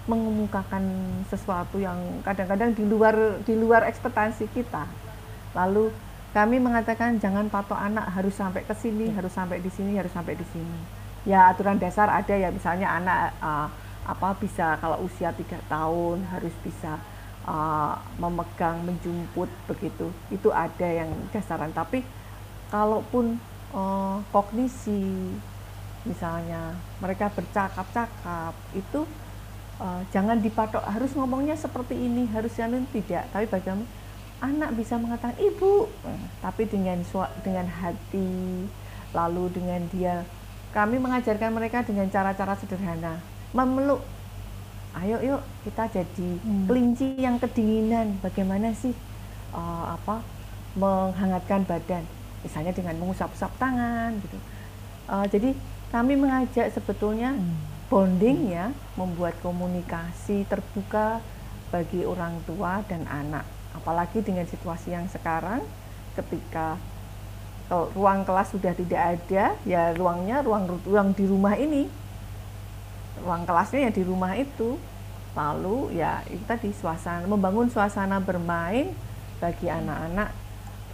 mengemukakan 0.04 0.84
sesuatu 1.28 1.80
yang 1.80 1.96
kadang-kadang 2.24 2.76
di 2.76 2.84
luar 2.84 3.40
di 3.42 3.56
luar 3.56 3.88
ekspektasi 3.88 4.48
kita. 4.52 4.86
Lalu 5.56 5.92
kami 6.32 6.60
mengatakan 6.60 7.16
jangan 7.20 7.48
patok 7.48 7.78
anak 7.78 8.10
harus 8.12 8.34
sampai 8.34 8.66
ke 8.66 8.74
sini, 8.76 9.12
harus 9.12 9.32
sampai 9.32 9.60
di 9.60 9.70
sini, 9.72 9.96
harus 9.96 10.12
sampai 10.12 10.34
di 10.36 10.46
sini. 10.48 10.80
Ya 11.24 11.48
aturan 11.48 11.80
dasar 11.80 12.08
ada 12.12 12.34
ya 12.36 12.52
misalnya 12.52 12.88
anak 12.90 13.32
uh, 13.40 13.68
apa 14.04 14.36
bisa 14.36 14.76
kalau 14.80 15.00
usia 15.00 15.32
tiga 15.32 15.56
tahun 15.64 16.20
harus 16.28 16.52
bisa 16.60 17.00
uh, 17.48 17.96
memegang, 18.18 18.82
menjemput 18.84 19.48
begitu. 19.68 20.10
Itu 20.32 20.50
ada 20.50 20.88
yang 20.88 21.10
dasaran. 21.30 21.72
Tapi 21.72 22.04
kalaupun 22.68 23.38
uh, 23.72 24.18
kognisi 24.34 25.32
misalnya 26.04 26.76
mereka 27.00 27.32
bercakap-cakap 27.32 28.52
itu 28.76 29.08
uh, 29.80 30.04
jangan 30.12 30.36
dipatok 30.36 30.84
harus 30.84 31.16
ngomongnya 31.16 31.56
seperti 31.56 31.96
ini 31.96 32.28
harus 32.32 32.52
yang 32.56 32.74
tidak. 32.92 33.28
Tapi 33.32 33.46
bagaimana? 33.48 33.88
Anak 34.42 34.76
bisa 34.76 35.00
mengatakan 35.00 35.40
ibu. 35.40 35.88
Tapi 36.44 36.68
dengan 36.68 37.00
dengan 37.40 37.64
hati 37.64 38.68
lalu 39.14 39.46
dengan 39.54 39.80
dia 39.88 40.26
kami 40.74 40.98
mengajarkan 40.98 41.54
mereka 41.54 41.86
dengan 41.86 42.10
cara-cara 42.10 42.58
sederhana. 42.58 43.22
Memeluk 43.54 44.02
ayo 45.02 45.18
yuk 45.22 45.42
kita 45.66 45.90
jadi 45.90 46.28
hmm. 46.38 46.66
kelinci 46.70 47.08
yang 47.18 47.36
kedinginan. 47.42 48.18
Bagaimana 48.22 48.70
sih 48.76 48.94
uh, 49.50 49.94
apa 49.98 50.22
menghangatkan 50.78 51.66
badan? 51.66 52.04
Misalnya 52.46 52.70
dengan 52.76 52.94
mengusap-usap 53.00 53.50
tangan 53.58 54.14
gitu. 54.22 54.38
Uh, 55.10 55.26
jadi 55.28 55.50
kami 55.90 56.14
mengajak 56.14 56.70
sebetulnya 56.70 57.34
hmm. 57.34 57.90
bonding 57.90 58.54
ya 58.54 58.70
membuat 58.94 59.34
komunikasi 59.42 60.46
terbuka 60.46 61.18
bagi 61.74 62.06
orang 62.06 62.38
tua 62.46 62.86
dan 62.86 63.02
anak. 63.10 63.46
Apalagi 63.74 64.22
dengan 64.22 64.46
situasi 64.46 64.94
yang 64.94 65.10
sekarang 65.10 65.66
ketika 66.14 66.78
ruang 67.70 68.22
kelas 68.28 68.52
sudah 68.52 68.76
tidak 68.76 69.00
ada 69.18 69.56
ya 69.64 69.96
ruangnya 69.96 70.44
ruang 70.44 70.68
ruang 70.84 71.16
di 71.16 71.24
rumah 71.24 71.56
ini 71.56 71.88
ruang 73.22 73.46
kelasnya 73.46 73.88
ya 73.88 73.92
di 73.94 74.02
rumah 74.02 74.34
itu. 74.34 74.80
Lalu 75.34 75.98
ya 75.98 76.22
itu 76.30 76.42
tadi 76.46 76.70
suasana 76.70 77.26
membangun 77.26 77.66
suasana 77.66 78.22
bermain 78.22 78.94
bagi 79.42 79.66
anak-anak 79.66 80.30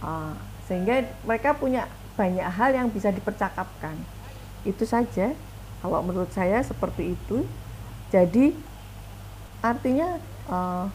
uh, 0.01 0.33
sehingga 0.65 1.05
mereka 1.23 1.53
punya 1.53 1.85
banyak 2.17 2.45
hal 2.45 2.73
yang 2.73 2.87
bisa 2.89 3.13
dipercakapkan. 3.13 3.93
Itu 4.65 4.85
saja 4.85 5.33
kalau 5.81 6.01
menurut 6.05 6.29
saya 6.33 6.61
seperti 6.61 7.13
itu. 7.13 7.45
Jadi 8.11 8.53
artinya 9.61 10.17
uh, 10.49 10.85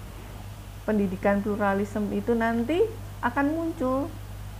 pendidikan 0.86 1.42
pluralisme 1.42 2.10
itu 2.14 2.34
nanti 2.34 2.82
akan 3.22 3.46
muncul. 3.50 4.10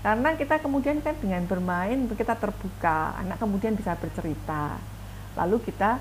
Karena 0.06 0.38
kita 0.38 0.62
kemudian 0.62 1.02
kan 1.02 1.18
dengan 1.18 1.42
bermain 1.50 2.06
kita 2.06 2.38
terbuka 2.38 3.18
anak 3.18 3.42
kemudian 3.42 3.75
bisa 3.75 3.99
bercerita. 3.99 4.78
Lalu 5.35 5.58
kita 5.66 5.99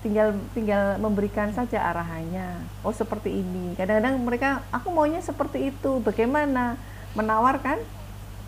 tinggal 0.00 0.32
tinggal 0.56 0.96
memberikan 0.96 1.52
saja 1.52 1.92
arahannya. 1.92 2.64
Oh 2.80 2.92
seperti 2.92 3.44
ini. 3.44 3.76
Kadang-kadang 3.76 4.16
mereka 4.20 4.50
aku 4.72 4.88
maunya 4.92 5.20
seperti 5.20 5.72
itu. 5.72 6.00
Bagaimana? 6.00 6.76
Menawarkan 7.12 7.80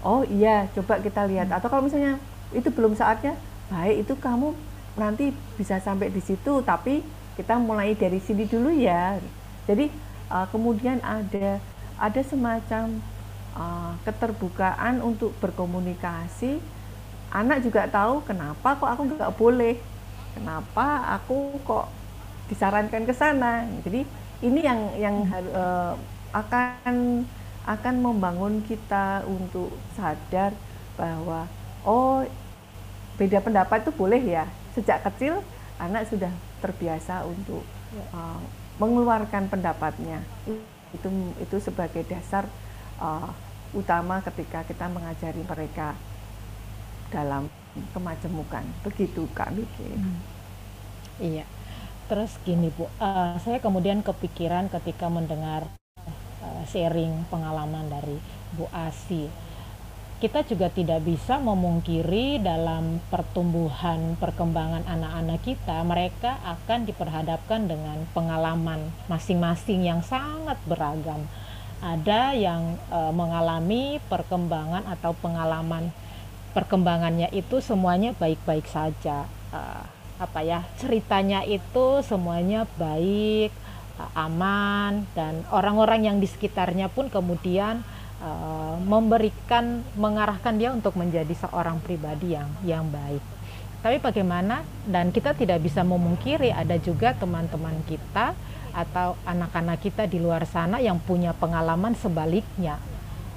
oh 0.07 0.25
iya 0.29 0.69
coba 0.73 0.99
kita 1.01 1.29
lihat. 1.29 1.53
Atau 1.53 1.69
kalau 1.69 1.85
misalnya 1.85 2.17
itu 2.53 2.69
belum 2.73 2.97
saatnya 2.97 3.37
baik 3.73 4.05
itu 4.05 4.15
kamu 4.21 4.53
nanti 4.93 5.33
bisa 5.57 5.81
sampai 5.81 6.13
di 6.13 6.21
situ 6.21 6.61
tapi 6.61 7.01
kita 7.33 7.57
mulai 7.57 7.97
dari 7.97 8.21
sini 8.21 8.45
dulu 8.49 8.73
ya. 8.73 9.17
Jadi 9.69 9.89
uh, 10.29 10.47
kemudian 10.49 11.01
ada 11.05 11.61
ada 11.97 12.21
semacam 12.25 13.01
uh, 13.57 13.93
keterbukaan 14.09 15.05
untuk 15.05 15.33
berkomunikasi. 15.41 16.61
Anak 17.33 17.65
juga 17.65 17.89
tahu 17.89 18.21
kenapa 18.29 18.77
kok 18.77 18.91
aku 18.93 19.03
nggak 19.09 19.33
boleh 19.41 19.92
kenapa 20.35 21.17
aku 21.21 21.61
kok 21.65 21.87
disarankan 22.49 23.05
ke 23.09 23.15
sana? 23.15 23.65
Jadi 23.87 24.05
ini 24.43 24.61
yang 24.61 24.81
yang 24.99 25.17
uh, 25.55 25.95
akan 26.35 27.25
akan 27.63 27.95
membangun 28.03 28.59
kita 28.67 29.23
untuk 29.29 29.71
sadar 29.95 30.51
bahwa 30.99 31.47
oh 31.87 32.27
beda 33.17 33.39
pendapat 33.39 33.87
itu 33.87 33.93
boleh 33.95 34.21
ya. 34.21 34.45
Sejak 34.75 35.05
kecil 35.07 35.45
anak 35.79 36.11
sudah 36.11 36.33
terbiasa 36.59 37.23
untuk 37.29 37.63
uh, 38.13 38.41
mengeluarkan 38.83 39.47
pendapatnya. 39.47 40.25
Itu 40.93 41.09
itu 41.39 41.57
sebagai 41.63 42.03
dasar 42.09 42.49
uh, 42.99 43.31
utama 43.73 44.21
ketika 44.21 44.67
kita 44.69 44.85
mengajari 44.91 45.41
mereka 45.47 45.97
dalam 47.09 47.49
kemajemukan 47.97 48.65
begitu 48.85 49.25
kak 49.33 49.53
Miki. 49.55 49.89
Hmm. 49.97 50.21
Iya. 51.21 51.47
Terus 52.11 52.37
gini 52.45 52.69
Bu, 52.69 52.91
uh, 53.01 53.39
saya 53.41 53.57
kemudian 53.63 54.05
kepikiran 54.05 54.69
ketika 54.69 55.09
mendengar 55.09 55.65
uh, 56.45 56.63
sharing 56.69 57.25
pengalaman 57.33 57.89
dari 57.89 58.21
Bu 58.53 58.69
Asi. 58.69 59.31
Kita 60.23 60.47
juga 60.47 60.71
tidak 60.71 61.03
bisa 61.03 61.43
memungkiri 61.43 62.39
dalam 62.39 63.03
pertumbuhan 63.11 64.15
perkembangan 64.23 64.87
anak-anak 64.87 65.43
kita, 65.43 65.83
mereka 65.83 66.39
akan 66.47 66.87
diperhadapkan 66.87 67.67
dengan 67.67 68.07
pengalaman 68.15 68.95
masing-masing 69.11 69.83
yang 69.83 69.99
sangat 70.07 70.61
beragam. 70.63 71.27
Ada 71.83 72.39
yang 72.39 72.79
uh, 72.95 73.11
mengalami 73.11 73.99
perkembangan 74.07 74.87
atau 74.87 75.11
pengalaman 75.19 75.91
perkembangannya 76.53 77.33
itu 77.33 77.61
semuanya 77.65 78.13
baik-baik 78.17 78.69
saja. 78.69 79.27
Uh, 79.53 79.85
apa 80.23 80.39
ya 80.47 80.63
ceritanya 80.79 81.43
itu 81.43 81.99
semuanya 82.07 82.63
baik 82.79 83.51
uh, 83.99 84.11
aman 84.15 85.03
dan 85.19 85.43
orang-orang 85.51 86.07
yang 86.07 86.17
di 86.23 86.31
sekitarnya 86.31 86.87
pun 86.87 87.11
kemudian 87.11 87.83
uh, 88.23 88.79
memberikan 88.79 89.83
mengarahkan 89.99 90.55
dia 90.55 90.71
untuk 90.71 90.95
menjadi 90.95 91.35
seorang 91.35 91.83
pribadi 91.83 92.39
yang 92.39 92.49
yang 92.63 92.87
baik. 92.87 93.21
Tapi 93.83 93.99
bagaimana 93.99 94.63
dan 94.87 95.11
kita 95.11 95.35
tidak 95.35 95.59
bisa 95.59 95.83
memungkiri 95.83 96.55
ada 96.55 96.79
juga 96.79 97.19
teman-teman 97.19 97.83
kita 97.83 98.31
atau 98.73 99.19
anak-anak 99.27 99.83
kita 99.83 100.07
di 100.07 100.23
luar 100.23 100.47
sana 100.47 100.79
yang 100.79 101.03
punya 101.03 101.35
pengalaman 101.35 101.99
sebaliknya. 101.99 102.79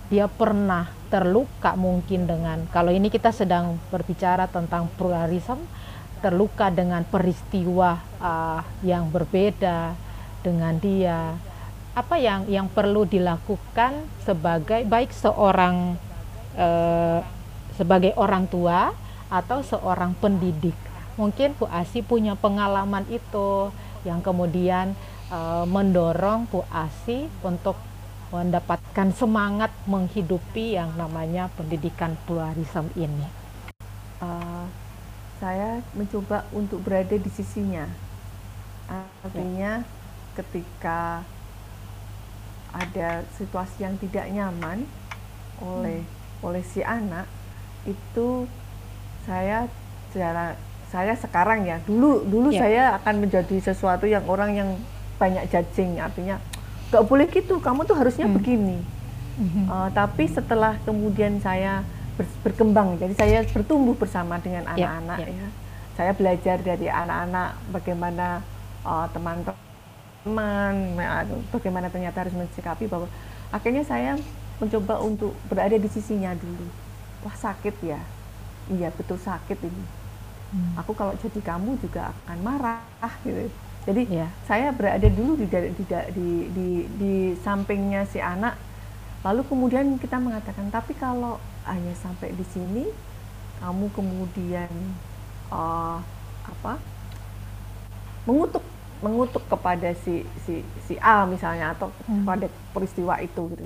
Dia 0.06 0.30
pernah 0.30 0.86
terluka 1.16 1.80
mungkin 1.80 2.28
dengan 2.28 2.68
kalau 2.76 2.92
ini 2.92 3.08
kita 3.08 3.32
sedang 3.32 3.80
berbicara 3.88 4.52
tentang 4.52 4.92
pluralisme 5.00 5.64
terluka 6.20 6.68
dengan 6.68 7.08
peristiwa 7.08 8.04
uh, 8.20 8.60
yang 8.84 9.08
berbeda 9.08 9.96
dengan 10.44 10.76
dia. 10.76 11.40
Apa 11.96 12.20
yang 12.20 12.52
yang 12.52 12.68
perlu 12.68 13.08
dilakukan 13.08 14.04
sebagai 14.28 14.84
baik 14.84 15.16
seorang 15.16 15.96
uh, 16.60 17.24
sebagai 17.80 18.12
orang 18.20 18.44
tua 18.52 18.92
atau 19.32 19.64
seorang 19.64 20.12
pendidik? 20.20 20.76
Mungkin 21.16 21.56
Bu 21.56 21.72
Asi 21.72 22.04
punya 22.04 22.36
pengalaman 22.36 23.08
itu 23.08 23.72
yang 24.04 24.20
kemudian 24.20 24.92
uh, 25.32 25.64
mendorong 25.64 26.52
Bu 26.52 26.68
Asi 26.68 27.32
untuk 27.40 27.80
mendapatkan 28.36 29.16
semangat 29.16 29.72
menghidupi 29.88 30.76
yang 30.76 30.92
namanya 31.00 31.48
pendidikan 31.56 32.20
pluralisme 32.28 32.92
ini? 33.00 33.28
Uh, 34.20 34.68
saya 35.40 35.80
mencoba 35.96 36.44
untuk 36.52 36.84
berada 36.84 37.16
di 37.16 37.32
sisinya. 37.32 37.88
Artinya 39.24 39.84
ya. 39.84 39.88
ketika 40.44 41.24
ada 42.76 43.24
situasi 43.40 43.88
yang 43.88 43.96
tidak 43.96 44.28
nyaman 44.28 44.84
oleh 45.64 46.04
hmm. 46.04 46.46
oleh 46.46 46.64
si 46.68 46.84
anak 46.84 47.24
itu 47.88 48.44
saya 49.24 49.72
secara 50.12 50.60
saya 50.92 51.16
sekarang 51.16 51.64
ya 51.64 51.80
dulu 51.88 52.28
dulu 52.28 52.52
ya. 52.52 52.60
saya 52.60 52.84
akan 53.00 53.24
menjadi 53.24 53.58
sesuatu 53.64 54.06
yang 54.06 54.28
orang 54.28 54.52
yang 54.56 54.70
banyak 55.16 55.48
judging 55.48 55.98
artinya 55.98 56.36
gak 56.94 57.04
boleh 57.06 57.26
gitu 57.30 57.58
kamu 57.62 57.88
tuh 57.88 57.98
harusnya 57.98 58.28
hmm. 58.30 58.36
begini 58.36 58.78
hmm. 59.42 59.66
Uh, 59.70 59.90
tapi 59.92 60.30
setelah 60.30 60.78
kemudian 60.86 61.42
saya 61.42 61.82
ber, 62.20 62.26
berkembang 62.46 62.98
jadi 63.02 63.14
saya 63.18 63.40
bertumbuh 63.50 63.98
bersama 63.98 64.38
dengan 64.38 64.66
ya, 64.74 65.00
anak-anak 65.00 65.18
ya, 65.22 65.28
ya. 65.30 65.38
ya 65.46 65.50
saya 65.96 66.12
belajar 66.12 66.60
dari 66.60 66.92
anak-anak 66.92 67.56
bagaimana 67.72 68.44
uh, 68.84 69.08
teman-teman 69.16 70.76
bagaimana 71.56 71.88
ternyata 71.88 72.28
harus 72.28 72.36
mensikapi 72.36 72.92
bahwa 72.92 73.08
akhirnya 73.50 73.88
saya 73.88 74.20
mencoba 74.60 75.00
untuk 75.04 75.32
berada 75.48 75.76
di 75.76 75.88
sisinya 75.88 76.36
dulu 76.36 76.68
wah 77.24 77.36
sakit 77.36 77.76
ya 77.84 78.00
iya 78.72 78.92
betul 78.92 79.16
sakit 79.20 79.60
ini 79.64 79.84
hmm. 80.56 80.80
aku 80.80 80.92
kalau 80.96 81.16
jadi 81.20 81.40
kamu 81.40 81.80
juga 81.80 82.12
akan 82.12 82.38
marah 82.44 83.14
gitu 83.24 83.48
jadi 83.86 84.02
ya. 84.10 84.28
saya 84.50 84.74
berada 84.74 85.06
dulu 85.06 85.38
di, 85.38 85.46
di, 85.46 85.86
di, 85.86 86.30
di, 86.50 86.70
di 86.98 87.14
sampingnya 87.46 88.10
si 88.10 88.18
anak, 88.18 88.58
lalu 89.22 89.46
kemudian 89.46 90.02
kita 90.02 90.18
mengatakan, 90.18 90.74
tapi 90.74 90.98
kalau 90.98 91.38
hanya 91.70 91.94
sampai 91.94 92.34
di 92.34 92.46
sini, 92.50 92.90
kamu 93.62 93.86
kemudian 93.94 94.70
uh, 95.54 96.02
apa 96.46 96.78
mengutuk 98.26 98.62
mengutuk 99.02 99.44
kepada 99.46 99.94
si 100.02 100.26
si 100.46 100.66
si 100.90 100.98
A 100.98 101.30
misalnya 101.30 101.78
atau 101.78 101.94
hmm. 102.10 102.26
pada 102.26 102.50
peristiwa 102.74 103.22
itu 103.22 103.54
gitu. 103.54 103.66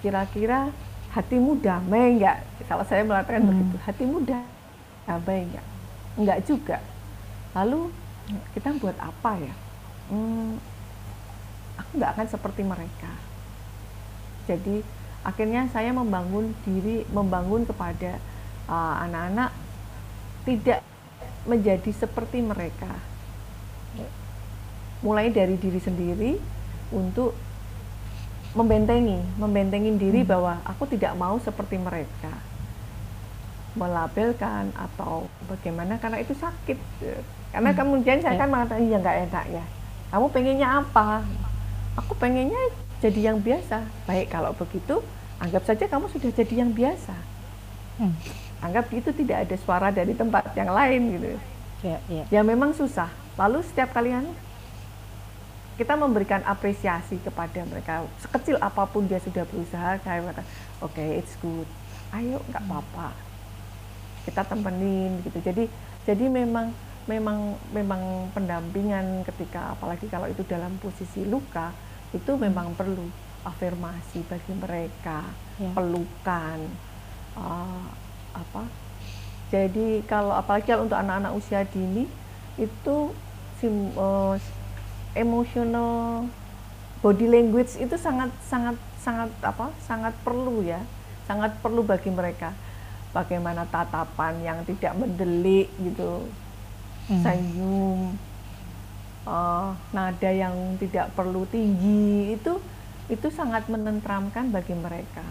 Kira-kira 0.00 0.72
hatimu 1.12 1.60
damai 1.60 2.16
enggak? 2.16 2.44
Kalau 2.64 2.84
saya 2.88 3.04
mengatakan 3.04 3.44
hmm. 3.44 3.50
begitu, 3.52 3.76
hatimu 3.84 4.16
damai 4.24 5.38
enggak? 5.52 5.66
Enggak 6.16 6.38
juga. 6.48 6.78
Lalu 7.52 7.92
kita 8.56 8.72
buat 8.80 8.96
apa 8.96 9.36
ya? 9.36 9.54
Hmm, 10.08 10.56
aku 11.76 11.90
nggak 12.00 12.12
akan 12.16 12.26
seperti 12.28 12.62
mereka. 12.64 13.12
Jadi 14.48 14.84
akhirnya 15.24 15.68
saya 15.72 15.92
membangun 15.92 16.52
diri 16.68 17.04
membangun 17.08 17.64
kepada 17.64 18.20
uh, 18.68 18.94
anak-anak 19.08 19.50
uh, 19.52 19.62
tidak 20.44 20.80
menjadi 21.44 21.90
seperti 21.92 22.40
mereka. 22.44 22.92
Mulai 25.04 25.28
dari 25.28 25.60
diri 25.60 25.80
sendiri 25.80 26.32
untuk 26.92 27.36
membentengi 28.54 29.18
membentengi 29.36 29.90
diri 29.98 30.22
hmm. 30.22 30.30
bahwa 30.30 30.62
aku 30.64 30.88
tidak 30.88 31.12
mau 31.16 31.36
seperti 31.40 31.76
mereka. 31.76 32.32
Melabelkan 33.74 34.70
atau 34.78 35.26
bagaimana 35.50 35.98
karena 35.98 36.22
itu 36.22 36.32
sakit 36.32 36.78
karena 37.54 37.70
hmm. 37.70 37.78
kemudian 37.78 38.18
saya 38.18 38.34
ya. 38.34 38.40
kan 38.42 38.48
mengatakan 38.50 38.82
iya 38.82 38.96
nggak 38.98 39.18
enak 39.30 39.44
ya 39.54 39.64
kamu 40.10 40.26
pengennya 40.34 40.68
apa 40.82 41.22
aku 41.94 42.12
pengennya 42.18 42.62
jadi 42.98 43.30
yang 43.30 43.38
biasa 43.38 43.78
baik 44.10 44.34
kalau 44.34 44.50
begitu 44.58 44.98
anggap 45.38 45.62
saja 45.62 45.86
kamu 45.86 46.10
sudah 46.10 46.30
jadi 46.34 46.54
yang 46.66 46.74
biasa 46.74 47.14
hmm. 48.02 48.14
anggap 48.58 48.90
itu 48.90 49.14
tidak 49.14 49.46
ada 49.46 49.56
suara 49.62 49.88
dari 49.94 50.18
tempat 50.18 50.50
yang 50.58 50.74
lain 50.74 51.00
gitu 51.14 51.28
ya, 51.86 51.98
ya. 52.10 52.24
ya 52.26 52.40
memang 52.42 52.74
susah 52.74 53.06
lalu 53.38 53.62
setiap 53.62 53.94
kalian 53.94 54.26
kita 55.78 55.94
memberikan 55.94 56.42
apresiasi 56.46 57.18
kepada 57.22 57.66
mereka 57.66 58.02
sekecil 58.22 58.58
apa 58.58 58.86
pun 58.86 59.06
dia 59.06 59.18
sudah 59.22 59.46
berusaha 59.46 59.98
kayak 60.02 60.42
oke 60.82 60.90
okay, 60.90 61.22
it's 61.22 61.38
good 61.38 61.66
ayo 62.18 62.42
nggak 62.50 62.62
hmm. 62.62 62.70
apa-apa 62.74 63.08
kita 64.26 64.42
temenin 64.42 65.22
gitu 65.22 65.38
jadi 65.38 65.64
jadi 66.02 66.26
memang 66.26 66.74
memang 67.04 67.60
memang 67.72 68.32
pendampingan 68.32 69.28
ketika 69.28 69.76
apalagi 69.76 70.08
kalau 70.08 70.24
itu 70.24 70.40
dalam 70.48 70.72
posisi 70.80 71.20
luka 71.28 71.68
itu 72.16 72.32
memang 72.40 72.72
perlu 72.72 73.04
afirmasi 73.44 74.24
bagi 74.24 74.52
mereka 74.56 75.20
ya. 75.60 75.70
pelukan 75.76 76.58
uh, 77.36 77.84
apa. 78.32 78.64
Jadi 79.52 80.00
kalau 80.08 80.32
apalagi 80.32 80.72
kalau 80.72 80.88
untuk 80.88 80.96
anak-anak 80.96 81.36
usia 81.36 81.62
dini 81.68 82.08
itu 82.56 82.96
sim, 83.60 83.92
uh, 84.00 84.40
emotional 85.12 86.24
body 87.04 87.28
language 87.28 87.76
itu 87.76 87.94
sangat 88.00 88.32
sangat 88.48 88.80
sangat 88.96 89.28
apa 89.44 89.68
sangat 89.84 90.16
perlu 90.24 90.64
ya. 90.64 90.80
Sangat 91.28 91.52
perlu 91.60 91.84
bagi 91.84 92.08
mereka. 92.08 92.56
Bagaimana 93.12 93.62
tatapan 93.68 94.40
yang 94.42 94.58
tidak 94.66 94.96
mendelik 94.98 95.70
gitu 95.78 96.26
hmm. 97.08 97.22
senyum 97.22 98.16
uh, 99.28 99.72
nada 99.90 100.30
yang 100.30 100.54
tidak 100.78 101.12
perlu 101.16 101.48
tinggi 101.48 102.36
itu 102.36 102.60
itu 103.08 103.28
sangat 103.28 103.68
menentramkan 103.68 104.48
bagi 104.48 104.72
mereka. 104.72 105.24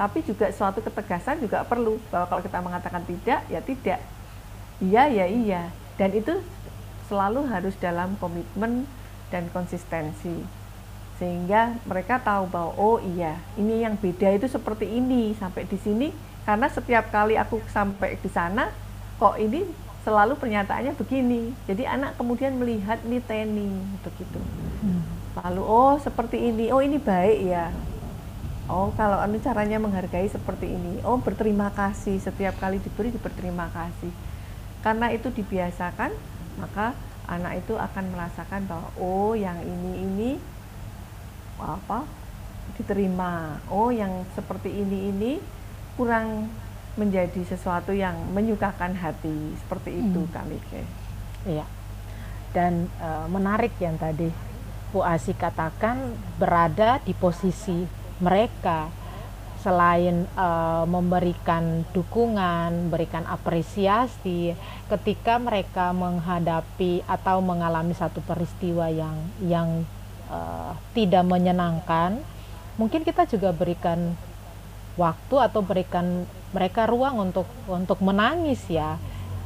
Tapi 0.00 0.24
juga 0.24 0.48
suatu 0.48 0.80
ketegasan 0.80 1.44
juga 1.44 1.60
perlu 1.68 2.00
bahwa 2.08 2.24
kalau 2.32 2.40
kita 2.40 2.58
mengatakan 2.64 3.04
tidak 3.04 3.44
ya 3.52 3.60
tidak. 3.60 4.00
Iya 4.80 5.04
ya 5.12 5.26
iya. 5.28 5.62
Dan 6.00 6.16
itu 6.16 6.40
selalu 7.12 7.44
harus 7.44 7.76
dalam 7.76 8.16
komitmen 8.16 8.88
dan 9.28 9.52
konsistensi. 9.52 10.40
Sehingga 11.20 11.76
mereka 11.84 12.16
tahu 12.16 12.48
bahwa 12.48 12.72
oh 12.80 12.96
iya 13.04 13.36
ini 13.60 13.84
yang 13.84 14.00
beda 14.00 14.32
itu 14.32 14.48
seperti 14.48 14.88
ini 14.88 15.36
sampai 15.36 15.68
di 15.68 15.76
sini. 15.76 16.08
Karena 16.48 16.72
setiap 16.72 17.12
kali 17.12 17.36
aku 17.36 17.60
sampai 17.68 18.16
di 18.16 18.32
sana 18.32 18.72
kok 19.20 19.36
ini 19.36 19.68
selalu 20.04 20.36
pernyataannya 20.36 20.96
begini. 20.96 21.52
Jadi 21.68 21.84
anak 21.84 22.16
kemudian 22.16 22.56
melihat 22.56 23.00
niteni 23.04 23.68
begitu. 24.00 24.40
Hmm. 24.80 25.04
lalu 25.44 25.62
oh 25.62 25.94
seperti 26.00 26.50
ini. 26.50 26.72
Oh 26.74 26.82
ini 26.82 26.98
baik 26.98 27.38
ya. 27.46 27.70
Oh 28.66 28.90
kalau 28.96 29.20
ini 29.26 29.38
caranya 29.42 29.78
menghargai 29.78 30.26
seperti 30.26 30.72
ini. 30.72 30.98
Oh 31.06 31.20
berterima 31.20 31.70
kasih. 31.70 32.18
Setiap 32.18 32.58
kali 32.58 32.82
diberi 32.82 33.12
berterima 33.14 33.70
kasih. 33.70 34.10
Karena 34.80 35.12
itu 35.12 35.28
dibiasakan 35.28 36.10
maka 36.58 36.96
anak 37.30 37.62
itu 37.62 37.78
akan 37.78 38.04
merasakan 38.10 38.66
bahwa 38.66 38.88
oh 38.98 39.32
yang 39.38 39.60
ini 39.62 39.92
ini 40.02 40.30
apa 41.60 42.08
diterima. 42.74 43.60
Oh 43.68 43.92
yang 43.92 44.24
seperti 44.32 44.72
ini 44.72 45.12
ini 45.12 45.32
kurang 45.94 46.48
menjadi 47.00 47.40
sesuatu 47.48 47.96
yang 47.96 48.12
menyukakan 48.36 48.92
hati 48.92 49.56
seperti 49.64 49.96
itu 49.96 50.20
hmm. 50.20 50.32
Kak 50.36 50.44
Mike. 50.44 50.82
Iya. 51.48 51.64
Dan 52.52 52.92
e, 53.00 53.08
menarik 53.32 53.72
yang 53.80 53.96
tadi 53.96 54.28
Bu 54.92 55.00
Asi 55.00 55.32
katakan 55.32 56.12
berada 56.36 57.00
di 57.00 57.16
posisi 57.16 57.88
mereka 58.20 58.92
selain 59.64 60.28
e, 60.28 60.48
memberikan 60.84 61.88
dukungan, 61.96 62.92
berikan 62.92 63.24
apresiasi 63.24 64.52
ketika 64.92 65.40
mereka 65.40 65.96
menghadapi 65.96 67.00
atau 67.08 67.40
mengalami 67.40 67.96
satu 67.96 68.20
peristiwa 68.20 68.92
yang 68.92 69.16
yang 69.40 69.88
e, 70.28 70.38
tidak 70.92 71.24
menyenangkan, 71.24 72.20
mungkin 72.76 73.08
kita 73.08 73.24
juga 73.24 73.56
berikan 73.56 74.12
waktu 74.98 75.36
atau 75.38 75.64
berikan 75.64 76.28
mereka 76.50 76.86
ruang 76.86 77.30
untuk 77.30 77.46
untuk 77.66 77.98
menangis 78.02 78.60
ya. 78.66 78.98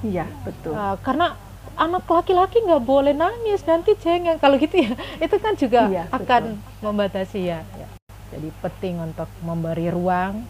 Iya 0.04 0.28
betul. 0.44 0.72
Uh, 0.76 0.96
karena 1.00 1.36
anak 1.74 2.06
laki-laki 2.06 2.62
nggak 2.62 2.84
boleh 2.84 3.16
nangis 3.16 3.66
nanti 3.66 3.98
cengeng 3.98 4.38
kalau 4.38 4.60
gitu 4.60 4.78
ya 4.78 4.94
itu 5.24 5.36
kan 5.42 5.54
juga 5.58 5.90
iya, 5.90 6.04
akan 6.12 6.42
betul. 6.54 6.84
membatasi 6.84 7.40
ya. 7.50 7.60
ya. 7.76 7.88
Jadi 8.34 8.48
penting 8.62 8.98
untuk 8.98 9.30
memberi 9.42 9.88
ruang 9.90 10.42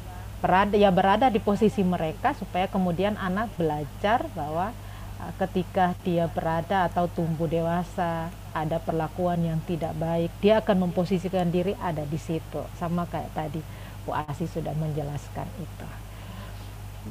berada 0.44 0.76
ya 0.76 0.92
berada 0.92 1.32
di 1.32 1.40
posisi 1.40 1.80
mereka 1.80 2.36
supaya 2.36 2.68
kemudian 2.68 3.16
anak 3.16 3.48
belajar 3.56 4.28
bahwa 4.36 4.76
uh, 5.20 5.32
ketika 5.40 5.96
dia 6.04 6.28
berada 6.28 6.84
atau 6.84 7.08
tumbuh 7.08 7.48
dewasa 7.48 8.28
ada 8.52 8.76
perlakuan 8.76 9.40
yang 9.40 9.60
tidak 9.64 9.96
baik 9.96 10.28
dia 10.44 10.60
akan 10.60 10.88
memposisikan 10.88 11.48
diri 11.48 11.72
ada 11.80 12.04
di 12.04 12.20
situ 12.20 12.60
sama 12.76 13.08
kayak 13.08 13.32
tadi 13.32 13.60
Bu 14.04 14.12
Asi 14.12 14.44
sudah 14.44 14.76
menjelaskan 14.76 15.48
itu. 15.56 16.03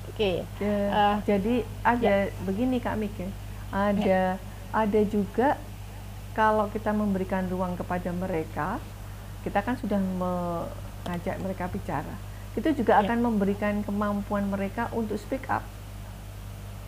Oke. 0.10 0.42
Okay. 0.58 0.90
Uh, 0.90 1.18
jadi 1.26 1.56
ada 1.86 2.14
ya. 2.28 2.34
begini 2.46 2.82
Kak 2.82 2.98
Mike, 2.98 3.30
ada 3.70 4.02
ya. 4.02 4.26
ada 4.74 5.02
juga 5.06 5.58
kalau 6.34 6.66
kita 6.74 6.90
memberikan 6.90 7.46
ruang 7.46 7.78
kepada 7.78 8.10
mereka, 8.10 8.82
kita 9.46 9.62
kan 9.62 9.78
sudah 9.78 10.02
mengajak 10.02 11.38
mereka 11.38 11.70
bicara. 11.70 12.16
Itu 12.58 12.74
juga 12.74 12.98
ya. 12.98 13.06
akan 13.06 13.18
memberikan 13.22 13.86
kemampuan 13.86 14.50
mereka 14.50 14.90
untuk 14.94 15.18
speak 15.22 15.46
up. 15.50 15.62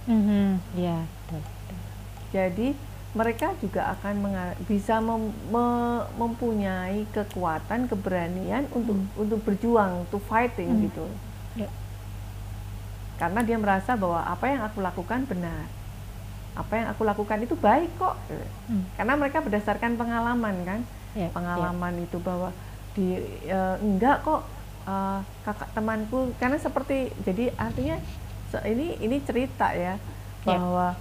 Mm 0.09 0.21
-hmm. 0.21 0.47
Ya. 0.77 0.97
Jadi 2.33 2.73
mereka 3.15 3.55
juga 3.63 3.95
akan 3.95 4.27
bisa 4.67 4.99
mem 4.99 5.31
mempunyai 6.19 7.07
kekuatan 7.15 7.87
keberanian 7.87 8.67
untuk 8.75 8.99
hmm. 8.99 9.21
untuk 9.23 9.39
berjuang 9.47 10.03
to 10.11 10.19
fighting 10.19 10.67
hmm. 10.67 10.83
gitu 10.91 11.07
ya. 11.07 11.34
Karena 13.15 13.39
dia 13.41 13.57
merasa 13.59 13.95
bahwa 13.95 14.21
apa 14.23 14.45
yang 14.51 14.61
aku 14.67 14.79
lakukan 14.83 15.23
benar 15.27 15.65
apa 16.55 16.73
yang 16.75 16.87
aku 16.95 17.03
lakukan 17.03 17.39
itu 17.43 17.55
baik 17.59 17.91
kok 17.99 18.15
hmm. 18.71 18.95
karena 18.95 19.13
mereka 19.19 19.43
berdasarkan 19.43 19.99
pengalaman 19.99 20.55
kan 20.63 20.79
ya, 21.11 21.27
pengalaman 21.35 21.93
ya. 21.99 22.03
itu 22.07 22.17
bahwa 22.23 22.49
di 22.95 23.19
uh, 23.51 23.75
enggak 23.83 24.23
kok 24.23 24.41
uh, 24.87 25.19
kakak 25.43 25.69
temanku 25.75 26.31
karena 26.39 26.55
seperti 26.55 27.11
jadi 27.27 27.51
artinya 27.59 27.99
ini 28.63 28.95
ini 29.03 29.19
cerita 29.19 29.75
ya, 29.75 29.99
ya. 29.99 30.47
bahwa 30.47 30.95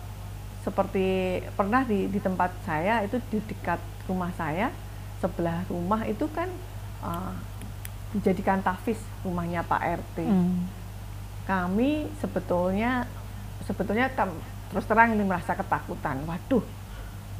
seperti 0.67 1.39
pernah 1.55 1.87
di, 1.87 2.11
di 2.11 2.19
tempat 2.19 2.51
saya 2.67 3.07
itu 3.07 3.23
di 3.31 3.39
dekat 3.47 3.79
rumah 4.11 4.35
saya 4.35 4.75
sebelah 5.23 5.63
rumah 5.71 6.03
itu 6.09 6.27
kan 6.35 6.51
uh, 7.05 7.31
dijadikan 8.17 8.63
tafis 8.63 8.99
rumahnya 9.23 9.63
Pak 9.67 9.83
RT. 10.03 10.19
Hmm. 10.25 10.67
Kami 11.45 12.09
sebetulnya 12.25 13.05
sebetulnya 13.69 14.09
terus 14.73 14.85
terang 14.89 15.13
ini 15.13 15.25
merasa 15.25 15.53
ketakutan. 15.53 16.25
Waduh, 16.25 16.65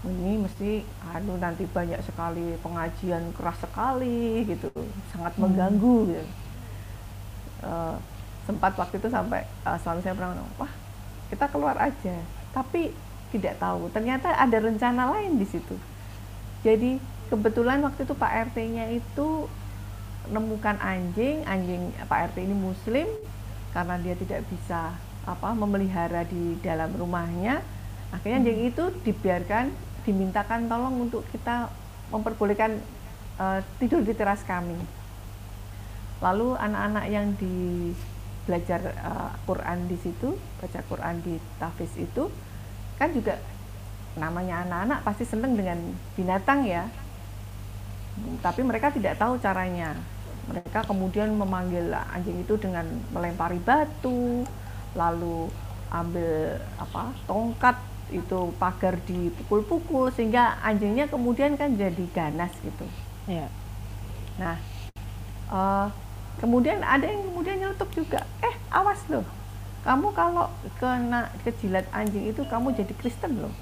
ini 0.05 0.45
mesti 0.45 0.85
aduh 1.13 1.41
nanti 1.41 1.65
banyak 1.65 2.01
sekali 2.05 2.57
pengajian 2.61 3.33
keras 3.33 3.59
sekali 3.65 4.45
gitu, 4.45 4.69
sangat 5.13 5.33
hmm. 5.37 5.41
mengganggu 5.41 5.97
gitu. 6.13 6.27
Uh, 7.65 7.97
sempat 8.45 8.77
waktu 8.77 9.01
itu 9.01 9.09
sampai 9.09 9.49
uh, 9.65 9.81
suami 9.81 10.05
saya 10.05 10.13
bilang, 10.13 10.37
wah 10.61 10.69
kita 11.33 11.49
keluar 11.49 11.81
aja. 11.81 12.17
Tapi 12.53 12.93
tidak 13.33 13.57
tahu. 13.59 13.89
Ternyata 13.91 14.37
ada 14.37 14.57
rencana 14.61 15.11
lain 15.17 15.41
di 15.41 15.47
situ. 15.49 15.75
Jadi 16.61 17.01
kebetulan 17.33 17.81
waktu 17.81 18.05
itu 18.05 18.15
Pak 18.15 18.53
RT-nya 18.53 18.95
itu 18.95 19.49
menemukan 20.29 20.77
anjing, 20.81 21.45
anjing 21.45 21.93
Pak 22.09 22.33
RT 22.33 22.37
ini 22.45 22.57
muslim 22.57 23.09
karena 23.75 23.99
dia 23.99 24.15
tidak 24.15 24.47
bisa 24.47 24.95
apa 25.27 25.51
memelihara 25.53 26.23
di 26.25 26.57
dalam 26.63 26.95
rumahnya. 26.95 27.61
Akhirnya 28.15 28.41
hmm. 28.47 28.71
itu 28.71 28.85
dibiarkan 29.03 29.75
dimintakan 30.07 30.71
tolong 30.71 31.11
untuk 31.11 31.27
kita 31.35 31.67
memperbolehkan 32.15 32.79
uh, 33.41 33.59
tidur 33.83 34.07
di 34.07 34.15
teras 34.15 34.47
kami. 34.47 34.79
Lalu 36.23 36.55
anak-anak 36.55 37.05
yang 37.11 37.35
di 37.35 37.91
belajar 38.47 38.81
uh, 39.03 39.33
Quran 39.49 39.91
di 39.91 39.97
situ, 39.99 40.39
baca 40.63 40.81
Quran 40.87 41.15
di 41.25 41.35
Tafis 41.59 41.93
itu 41.99 42.31
kan 42.95 43.11
juga 43.11 43.35
namanya 44.15 44.63
anak-anak 44.63 44.99
pasti 45.03 45.27
seneng 45.27 45.59
dengan 45.59 45.79
binatang 46.15 46.63
ya 46.63 46.87
tapi 48.39 48.63
mereka 48.63 48.95
tidak 48.95 49.19
tahu 49.19 49.35
caranya 49.43 49.99
mereka 50.49 50.85
kemudian 50.85 51.33
memanggil 51.35 51.93
anjing 52.13 52.41
itu 52.45 52.55
dengan 52.61 52.85
melempari 53.11 53.59
batu 53.61 54.45
lalu 54.95 55.49
ambil 55.91 56.59
apa 56.79 57.15
tongkat 57.25 57.77
itu 58.13 58.53
pagar 58.61 58.99
dipukul-pukul 59.09 60.13
sehingga 60.13 60.61
anjingnya 60.61 61.09
kemudian 61.09 61.57
kan 61.57 61.75
jadi 61.75 62.05
ganas 62.13 62.53
gitu 62.61 62.85
ya. 63.27 63.49
nah 64.37 64.57
uh, 65.49 65.89
kemudian 66.39 66.85
ada 66.85 67.07
yang 67.09 67.25
kemudian 67.31 67.57
nyeletuk 67.63 67.91
juga 67.97 68.27
eh 68.45 68.55
awas 68.71 69.01
loh 69.09 69.25
kamu 69.85 70.17
kalau 70.17 70.49
kena 70.81 71.29
kejilat 71.45 71.85
anjing 71.93 72.29
itu 72.29 72.43
kamu 72.49 72.73
jadi 72.73 72.93
Kristen 72.97 73.41
loh 73.41 73.55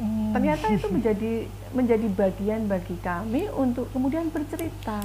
hmm. 0.00 0.32
ternyata 0.32 0.66
itu 0.72 0.86
menjadi 0.88 1.32
menjadi 1.76 2.08
bagian 2.10 2.66
bagi 2.66 2.96
kami 3.04 3.46
untuk 3.52 3.86
kemudian 3.92 4.32
bercerita. 4.32 5.04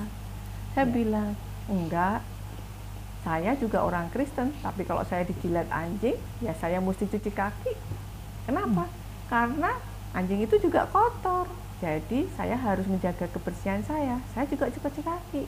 Saya 0.72 0.86
ya. 0.88 0.92
bilang 0.92 1.30
enggak 1.68 2.24
saya 3.26 3.58
juga 3.58 3.82
orang 3.82 4.08
Kristen 4.14 4.54
tapi 4.62 4.86
kalau 4.86 5.02
saya 5.04 5.26
dijilat 5.26 5.66
anjing 5.74 6.16
ya 6.40 6.56
saya 6.58 6.80
mesti 6.80 7.06
cuci 7.06 7.32
kaki. 7.36 7.74
Kenapa? 8.46 8.86
Hmm. 8.86 9.04
karena 9.26 9.72
anjing 10.14 10.42
itu 10.46 10.56
juga 10.62 10.88
kotor. 10.88 11.50
Jadi 11.84 12.32
saya 12.40 12.56
harus 12.56 12.88
menjaga 12.88 13.28
kebersihan 13.28 13.84
saya. 13.84 14.24
Saya 14.32 14.48
juga 14.48 14.72
cuci 14.72 15.02
kaki. 15.04 15.44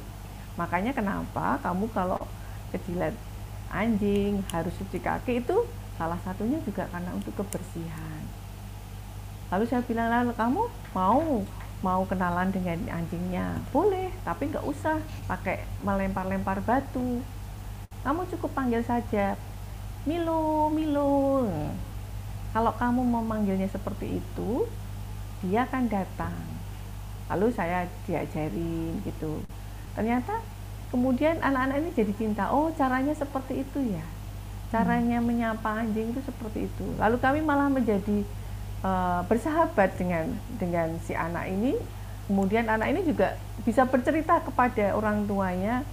Makanya 0.59 0.91
kenapa 0.91 1.61
kamu 1.63 1.87
kalau 1.95 2.19
kejilat 2.75 3.15
anjing 3.71 4.43
harus 4.51 4.73
cuci 4.75 4.99
kaki 4.99 5.39
itu 5.39 5.57
salah 5.95 6.19
satunya 6.21 6.61
juga 6.61 6.85
karena 6.91 7.09
untuk 7.15 7.33
kebersihan 7.35 8.26
lalu 9.47 9.63
saya 9.67 9.81
bilang 9.83 10.09
lalu 10.11 10.31
kamu 10.35 10.61
mau 10.91 11.43
mau 11.85 12.01
kenalan 12.09 12.49
dengan 12.49 12.77
anjingnya? 12.89 13.61
Boleh 13.69 14.09
tapi 14.25 14.49
nggak 14.49 14.65
usah 14.65 14.97
pakai 15.29 15.63
melempar-lempar 15.85 16.61
batu. 16.65 17.21
Kamu 18.01 18.25
cukup 18.33 18.51
panggil 18.53 18.81
saja. 18.81 19.37
Milo 20.07 20.71
Milo 20.71 21.43
kalau 22.55 22.73
kamu 22.73 23.05
memanggilnya 23.05 23.69
seperti 23.69 24.17
itu 24.17 24.65
dia 25.45 25.69
akan 25.69 25.85
datang. 25.85 26.33
Lalu 27.29 27.53
saya 27.53 27.85
diajarin 28.07 29.03
gitu. 29.05 29.43
Ternyata 29.93 30.41
kemudian 30.89 31.37
anak-anak 31.43 31.85
ini 31.85 31.89
jadi 31.93 32.13
cinta. 32.17 32.49
Oh 32.49 32.73
caranya 32.73 33.13
seperti 33.13 33.61
itu 33.61 33.93
ya? 33.93 34.05
Caranya 34.73 35.21
hmm. 35.21 35.27
menyapa 35.27 35.85
anjing 35.85 36.09
itu 36.15 36.21
seperti 36.23 36.65
itu. 36.65 36.87
Lalu 36.97 37.21
kami 37.21 37.39
malah 37.45 37.69
menjadi 37.69 38.25
uh, 38.83 39.21
bersahabat 39.25 39.95
dengan 39.97 40.33
dengan 40.57 40.97
si 41.05 41.13
anak 41.13 41.49
ini. 41.49 41.77
Kemudian 42.27 42.67
anak 42.67 42.91
ini 42.91 43.07
juga 43.07 43.39
bisa 43.63 43.87
bercerita 43.87 44.43
kepada 44.43 44.91
orang 44.97 45.23
tuanya. 45.23 45.87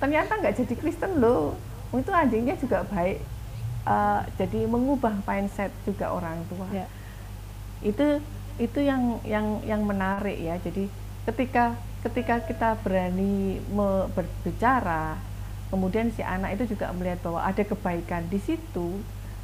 Ternyata 0.00 0.40
nggak 0.40 0.56
jadi 0.64 0.74
Kristen 0.80 1.20
loh. 1.20 1.52
Itu 1.92 2.08
anjingnya 2.14 2.56
juga 2.56 2.86
baik 2.88 3.20
uh, 3.84 4.24
jadi 4.40 4.64
mengubah 4.64 5.20
mindset 5.28 5.70
juga 5.84 6.10
orang 6.12 6.40
tua. 6.48 6.66
Ya. 6.72 6.86
itu 7.80 8.20
itu 8.60 8.76
yang 8.84 9.20
yang 9.24 9.60
yang 9.64 9.84
menarik 9.84 10.36
ya. 10.36 10.56
Jadi 10.60 10.88
ketika 11.28 11.76
ketika 12.00 12.40
kita 12.44 12.70
berani 12.80 13.60
berbicara 14.16 15.20
kemudian 15.70 16.10
si 16.10 16.20
anak 16.20 16.58
itu 16.58 16.74
juga 16.74 16.90
melihat 16.96 17.22
bahwa 17.22 17.40
ada 17.46 17.62
kebaikan 17.62 18.26
di 18.26 18.42
situ 18.42 19.00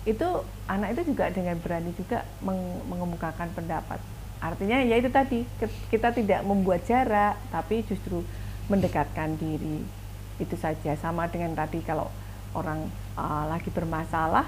itu 0.06 0.28
anak 0.70 0.94
itu 0.94 1.12
juga 1.12 1.28
dengan 1.34 1.58
berani 1.58 1.90
juga 1.98 2.22
meng 2.38 2.80
mengemukakan 2.86 3.50
pendapat. 3.52 3.98
Artinya 4.38 4.78
ya 4.86 4.94
itu 5.02 5.10
tadi 5.10 5.42
kita 5.90 6.14
tidak 6.14 6.40
membuat 6.46 6.86
jarak 6.86 7.34
tapi 7.50 7.82
justru 7.82 8.22
mendekatkan 8.70 9.34
diri. 9.34 9.82
Itu 10.38 10.54
saja. 10.54 10.94
Sama 10.94 11.26
dengan 11.26 11.58
tadi 11.58 11.82
kalau 11.82 12.06
orang 12.54 12.86
uh, 13.18 13.50
lagi 13.50 13.68
bermasalah 13.74 14.46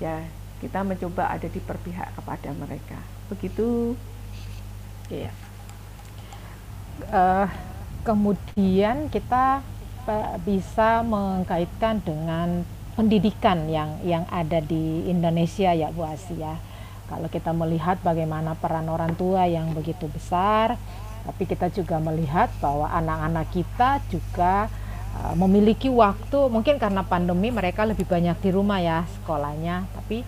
ya 0.00 0.24
kita 0.64 0.80
mencoba 0.80 1.28
ada 1.28 1.46
di 1.52 1.60
perpihak 1.60 2.16
kepada 2.16 2.50
mereka. 2.56 2.98
Begitu. 3.28 3.92
Iya. 5.12 5.30
Uh, 7.12 7.46
kemudian 8.08 9.12
kita 9.12 9.60
bisa 10.44 11.00
mengkaitkan 11.00 12.00
dengan 12.04 12.64
pendidikan 12.94 13.66
yang 13.66 13.98
yang 14.06 14.24
ada 14.30 14.62
di 14.62 15.06
Indonesia 15.10 15.74
ya 15.74 15.90
Bu 15.90 16.06
Asia. 16.06 16.56
Kalau 17.04 17.28
kita 17.28 17.52
melihat 17.52 18.00
bagaimana 18.00 18.56
peran 18.56 18.88
orang 18.88 19.12
tua 19.12 19.44
yang 19.44 19.76
begitu 19.76 20.08
besar, 20.08 20.80
tapi 21.26 21.44
kita 21.44 21.68
juga 21.68 22.00
melihat 22.00 22.48
bahwa 22.64 22.88
anak-anak 22.88 23.46
kita 23.52 24.00
juga 24.08 24.72
uh, 25.20 25.34
memiliki 25.36 25.92
waktu 25.92 26.48
mungkin 26.48 26.80
karena 26.80 27.04
pandemi 27.04 27.52
mereka 27.52 27.84
lebih 27.84 28.08
banyak 28.08 28.40
di 28.40 28.50
rumah 28.54 28.80
ya 28.80 29.04
sekolahnya, 29.20 29.84
tapi 29.92 30.24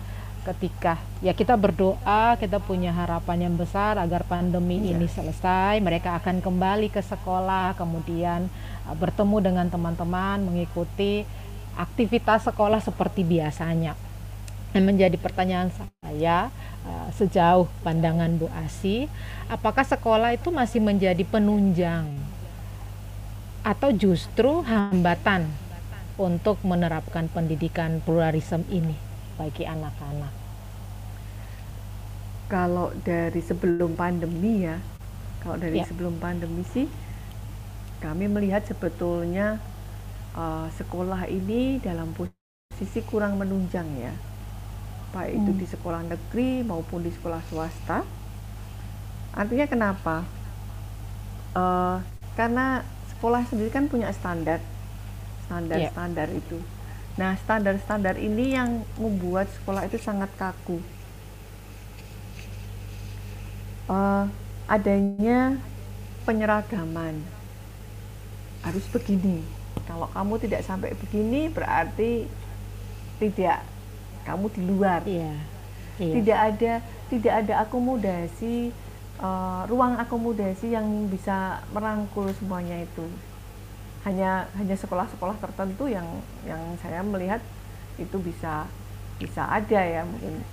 ketika 0.47 0.95
ya 1.19 1.35
kita 1.35 1.59
berdoa 1.59 2.39
kita 2.39 2.63
punya 2.63 2.95
harapan 2.95 3.51
yang 3.51 3.55
besar 3.59 3.99
agar 3.99 4.23
pandemi 4.23 4.79
iya. 4.79 4.95
ini 4.95 5.03
selesai 5.03 5.75
mereka 5.83 6.15
akan 6.23 6.39
kembali 6.39 6.87
ke 6.87 7.03
sekolah 7.03 7.75
kemudian 7.75 8.47
uh, 8.87 8.95
bertemu 8.95 9.37
dengan 9.43 9.67
teman-teman 9.67 10.39
mengikuti 10.47 11.27
aktivitas 11.77 12.49
sekolah 12.49 12.81
seperti 12.81 13.21
biasanya 13.21 13.93
dan 14.73 14.83
menjadi 14.83 15.15
pertanyaan 15.15 15.71
saya 15.71 16.51
uh, 16.83 17.07
sejauh 17.15 17.69
pandangan 17.85 18.33
Bu 18.35 18.49
Asi 18.51 19.05
apakah 19.47 19.85
sekolah 19.85 20.35
itu 20.35 20.51
masih 20.51 20.83
menjadi 20.83 21.23
penunjang 21.23 22.09
atau 23.63 23.91
justru 23.91 24.63
hambatan 24.63 25.47
untuk 26.17 26.57
menerapkan 26.65 27.29
pendidikan 27.29 28.01
pluralisme 28.01 28.65
ini 28.73 28.97
bagi 29.37 29.63
anak-anak? 29.69 30.33
Kalau 32.47 32.95
dari 33.03 33.43
sebelum 33.43 33.93
pandemi 33.93 34.65
ya, 34.65 34.79
kalau 35.43 35.59
dari 35.59 35.83
ya. 35.83 35.85
sebelum 35.85 36.17
pandemi 36.17 36.63
sih, 36.71 36.87
kami 37.99 38.31
melihat 38.31 38.63
sebetulnya 38.65 39.59
uh, 40.37 40.69
sekolah 40.77 41.25
ini 41.25 41.81
dalam 41.81 42.13
posisi 42.13 43.01
kurang 43.09 43.41
menunjang 43.41 43.89
ya, 43.97 44.13
baik 45.11 45.33
hmm. 45.33 45.41
itu 45.41 45.51
di 45.57 45.65
sekolah 45.65 46.05
negeri 46.05 46.61
maupun 46.61 47.01
di 47.01 47.09
sekolah 47.09 47.41
swasta. 47.49 48.05
Artinya 49.33 49.65
kenapa? 49.65 50.21
Uh, 51.57 51.97
karena 52.37 52.85
sekolah 53.17 53.41
sendiri 53.49 53.73
kan 53.73 53.89
punya 53.89 54.13
standar, 54.13 54.61
standar-standar 55.49 56.29
yeah. 56.29 56.41
itu 56.41 56.61
Nah, 57.17 57.33
standar-standar 57.41 58.21
ini 58.21 58.53
yang 58.53 58.85
membuat 59.01 59.49
sekolah 59.49 59.89
itu 59.89 59.97
sangat 59.97 60.29
kaku. 60.37 60.77
Uh, 63.89 64.29
adanya 64.69 65.57
penyeragaman 66.29 67.25
harus 68.61 68.85
begini. 68.93 69.41
Kalau 69.87 70.11
kamu 70.11 70.33
tidak 70.43 70.61
sampai 70.67 70.91
begini, 70.93 71.47
berarti 71.47 72.27
tidak 73.17 73.63
kamu 74.27 74.45
di 74.51 74.61
luar. 74.67 75.01
Iya. 75.07 75.33
Iya. 75.97 76.13
Tidak 76.19 76.37
ada 76.37 76.73
tidak 77.07 77.33
ada 77.33 77.53
akomodasi 77.63 78.69
uh, 79.21 79.63
ruang 79.65 79.97
akomodasi 79.97 80.75
yang 80.75 80.85
bisa 81.09 81.63
merangkul 81.73 82.29
semuanya 82.37 82.83
itu 82.83 83.05
hanya 84.05 84.47
hanya 84.55 84.75
sekolah-sekolah 84.77 85.35
tertentu 85.41 85.89
yang 85.91 86.05
yang 86.47 86.61
saya 86.79 87.03
melihat 87.03 87.43
itu 87.97 88.15
bisa 88.21 88.69
bisa 89.17 89.49
ada 89.49 89.81
ya 89.81 90.05
mungkin 90.05 90.45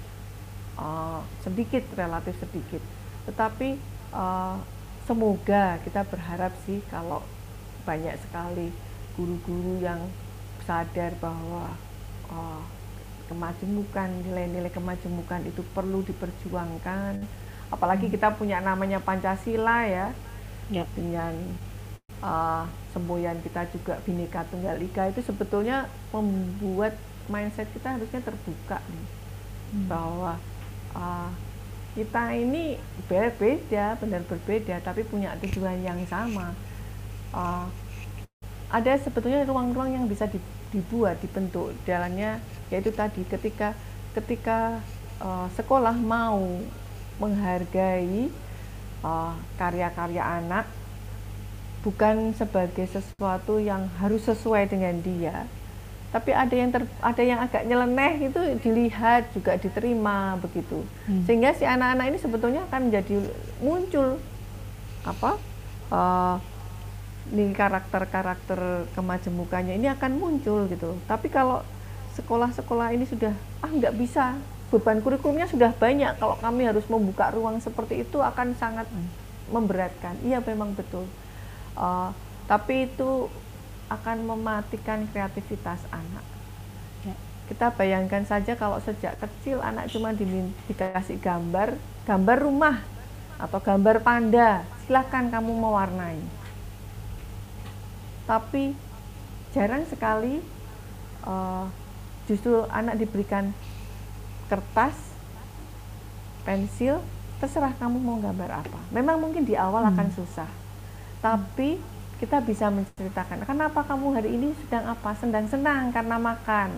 uh, 0.81 1.20
sedikit 1.44 1.85
relatif 1.94 2.35
sedikit 2.40 2.81
tetapi 3.29 3.77
uh, 4.11 4.57
semoga 5.05 5.79
kita 5.85 6.03
berharap 6.09 6.51
sih 6.64 6.81
kalau 6.88 7.20
banyak 7.85 8.16
sekali 8.16 8.73
guru-guru 9.14 9.83
yang 9.83 10.00
sadar 10.66 11.14
bahwa 11.22 11.70
uh, 12.31 12.62
kemajemukan 13.29 14.09
nilai-nilai 14.27 14.72
kemajemukan 14.72 15.40
itu 15.48 15.64
perlu 15.72 16.05
diperjuangkan 16.05 17.24
apalagi 17.72 18.07
hmm. 18.09 18.14
kita 18.14 18.29
punya 18.37 18.61
namanya 18.61 19.00
Pancasila 19.00 19.88
ya, 19.88 20.12
ya. 20.68 20.85
dengan 20.92 21.33
uh, 22.20 22.68
semboyan 22.92 23.40
kita 23.40 23.66
juga 23.72 23.98
bineka 24.05 24.44
tunggal 24.53 24.77
ika 24.79 25.11
itu 25.11 25.24
sebetulnya 25.24 25.88
membuat 26.12 26.94
mindset 27.27 27.66
kita 27.72 27.96
harusnya 27.96 28.20
terbuka 28.20 28.79
nih 28.85 29.07
hmm. 29.74 29.87
bahwa 29.88 30.37
uh, 30.94 31.31
kita 31.94 32.35
ini 32.35 32.74
berbeda 33.07 33.98
benar 34.03 34.22
berbeda 34.27 34.83
tapi 34.83 35.07
punya 35.07 35.35
tujuan 35.38 35.79
yang 35.81 36.03
sama 36.11 36.53
uh, 37.31 37.66
ada 38.75 38.99
sebetulnya 38.99 39.47
ruang-ruang 39.47 39.95
yang 39.95 40.05
bisa 40.11 40.27
dibuat 40.75 41.23
dibentuk 41.23 41.71
jalannya 41.87 42.43
yaitu 42.75 42.91
tadi 42.91 43.23
ketika 43.23 43.79
ketika 44.19 44.83
uh, 45.23 45.47
sekolah 45.55 45.95
mau 45.95 46.43
menghargai 47.23 48.35
karya-karya 49.55 50.23
uh, 50.25 50.35
anak 50.43 50.67
bukan 51.87 52.33
sebagai 52.35 52.89
sesuatu 52.89 53.61
yang 53.61 53.87
harus 54.03 54.27
sesuai 54.27 54.67
dengan 54.67 54.99
dia 55.05 55.47
tapi 56.11 56.31
ada 56.31 56.55
yang 56.55 56.71
ter, 56.71 56.83
ada 57.03 57.23
yang 57.23 57.39
agak 57.43 57.67
nyeleneh 57.67 58.31
itu 58.31 58.41
dilihat 58.63 59.29
juga 59.35 59.59
diterima 59.59 60.39
begitu 60.41 60.83
hmm. 61.07 61.27
sehingga 61.29 61.53
si 61.55 61.67
anak-anak 61.69 62.07
ini 62.11 62.19
sebetulnya 62.19 62.63
akan 62.71 62.91
menjadi 62.91 63.15
muncul 63.61 64.19
apa 65.05 65.37
uh, 65.93 66.37
nih 67.33 67.57
karakter-karakter 67.57 68.89
kemajemukannya 68.93 69.81
ini 69.81 69.89
akan 69.89 70.21
muncul 70.21 70.69
gitu 70.69 70.99
tapi 71.09 71.33
kalau 71.33 71.65
sekolah-sekolah 72.15 72.95
ini 72.95 73.09
sudah 73.09 73.33
ah 73.65 73.71
nggak 73.71 73.97
bisa 73.97 74.37
beban 74.75 74.99
kurikulumnya 74.99 75.47
sudah 75.47 75.71
banyak 75.71 76.19
kalau 76.19 76.35
kami 76.43 76.67
harus 76.67 76.83
membuka 76.91 77.31
ruang 77.31 77.63
seperti 77.63 78.03
itu 78.03 78.19
akan 78.19 78.59
sangat 78.59 78.91
memberatkan. 79.53 80.19
Iya 80.25 80.41
memang 80.43 80.75
betul. 80.75 81.07
Uh, 81.79 82.11
tapi 82.51 82.89
itu 82.91 83.29
akan 83.87 84.25
mematikan 84.25 85.05
kreativitas 85.15 85.85
anak. 85.93 86.25
Ya. 87.05 87.17
kita 87.53 87.69
bayangkan 87.77 88.25
saja 88.25 88.57
kalau 88.57 88.81
sejak 88.81 89.21
kecil 89.21 89.61
anak 89.61 89.93
cuma 89.93 90.17
di, 90.17 90.25
dikasih 90.67 91.21
gambar 91.21 91.77
gambar 92.09 92.39
rumah 92.41 92.81
atau 93.37 93.61
gambar 93.61 94.01
panda. 94.01 94.65
Silahkan 94.85 95.31
kamu 95.31 95.53
mewarnai 95.55 96.44
tapi 98.25 98.73
jarang 99.53 99.85
sekali 99.87 100.41
uh, 101.25 101.69
justru 102.25 102.65
anak 102.73 102.97
diberikan 102.97 103.53
kertas, 104.49 104.97
pensil, 106.45 107.01
terserah 107.41 107.73
kamu 107.77 108.01
mau 108.01 108.17
gambar 108.21 108.65
apa. 108.65 108.81
Memang 108.93 109.21
mungkin 109.21 109.45
di 109.45 109.57
awal 109.57 109.85
hmm. 109.85 109.91
akan 109.93 110.09
susah, 110.13 110.49
tapi 111.21 111.81
kita 112.21 112.41
bisa 112.41 112.71
menceritakan 112.73 113.45
kenapa 113.45 113.85
kamu 113.85 114.17
hari 114.17 114.31
ini 114.33 114.57
sedang 114.65 114.89
apa, 114.89 115.13
sedang 115.19 115.45
senang 115.51 115.93
karena 115.93 116.17
makan. 116.17 116.73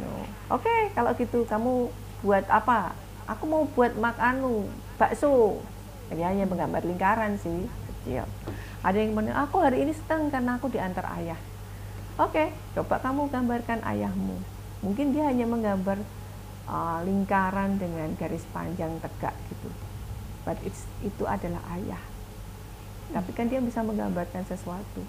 Oke, 0.51 0.67
okay, 0.67 0.81
kalau 0.95 1.15
gitu 1.15 1.47
kamu 1.47 1.91
buat 2.23 2.47
apa? 2.51 2.95
Aku 3.27 3.47
mau 3.47 3.67
buat 3.75 3.95
makanu 3.99 4.67
bakso. 4.99 5.63
Ya, 6.15 6.31
hanya 6.31 6.47
menggambar 6.47 6.87
lingkaran 6.87 7.35
sih 7.43 7.67
kecil. 8.07 8.23
Ada 8.87 9.03
yang 9.03 9.19
bilang, 9.19 9.35
aku 9.35 9.59
hari 9.59 9.83
ini 9.83 9.90
senang 9.90 10.31
karena 10.31 10.55
aku 10.55 10.71
diantar 10.71 11.03
ayah. 11.19 11.38
Oke, 12.16 12.38
okay, 12.38 12.49
coba 12.79 13.03
kamu 13.03 13.27
gambarkan 13.29 13.83
ayahmu. 13.83 14.38
Mungkin 14.87 15.11
dia 15.11 15.27
hanya 15.27 15.45
menggambar 15.45 15.99
uh, 16.71 17.03
lingkaran 17.03 17.83
dengan 17.83 18.14
garis 18.14 18.47
panjang 18.55 18.95
tegak 19.03 19.35
gitu. 19.51 19.69
But 20.47 20.62
it's, 20.62 20.87
itu 21.03 21.27
adalah 21.27 21.61
ayah. 21.75 22.01
Tapi 23.11 23.31
kan 23.35 23.51
dia 23.51 23.59
bisa 23.59 23.83
menggambarkan 23.83 24.47
sesuatu. 24.47 25.03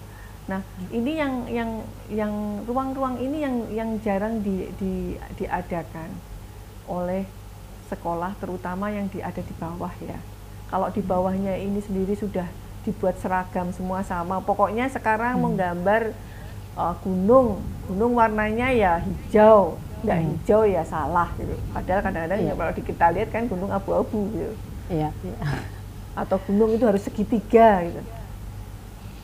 Nah, 0.50 0.64
ini 0.90 1.16
yang 1.16 1.46
yang 1.46 1.70
yang 2.10 2.32
ruang-ruang 2.66 3.20
ini 3.20 3.46
yang 3.46 3.56
yang 3.70 3.90
jarang 4.02 4.40
di, 4.42 4.68
di, 4.80 5.14
diadakan 5.38 6.08
oleh 6.88 7.28
sekolah 7.88 8.36
terutama 8.40 8.88
yang 8.92 9.08
di, 9.08 9.22
ada 9.22 9.40
di 9.40 9.54
bawah 9.56 9.92
ya. 10.02 10.18
Kalau 10.68 10.88
di 10.92 11.00
bawahnya 11.00 11.56
ini 11.56 11.80
sendiri 11.80 12.12
sudah 12.16 12.48
dibuat 12.88 13.20
seragam 13.20 13.68
semua 13.76 14.00
sama. 14.00 14.40
Pokoknya 14.40 14.88
sekarang 14.88 15.36
hmm. 15.36 15.44
menggambar 15.44 16.02
uh, 16.72 16.94
gunung, 17.04 17.60
gunung 17.84 18.16
warnanya 18.16 18.72
ya 18.72 18.92
hijau, 19.04 19.76
nggak 20.00 20.18
hmm. 20.18 20.28
hijau 20.32 20.62
ya 20.64 20.82
salah 20.88 21.28
gitu. 21.36 21.52
Padahal 21.76 22.00
kadang-kadang 22.00 22.40
yeah. 22.40 22.56
ya 22.56 22.58
kalau 22.58 22.72
kita 22.72 23.06
lihat 23.12 23.28
kan 23.28 23.44
gunung 23.44 23.68
abu-abu 23.68 24.32
gitu. 24.32 24.54
Iya. 24.88 25.12
Yeah. 25.20 25.60
Atau 26.24 26.40
gunung 26.48 26.72
itu 26.72 26.88
harus 26.88 27.04
segitiga 27.04 27.84
gitu. 27.84 28.00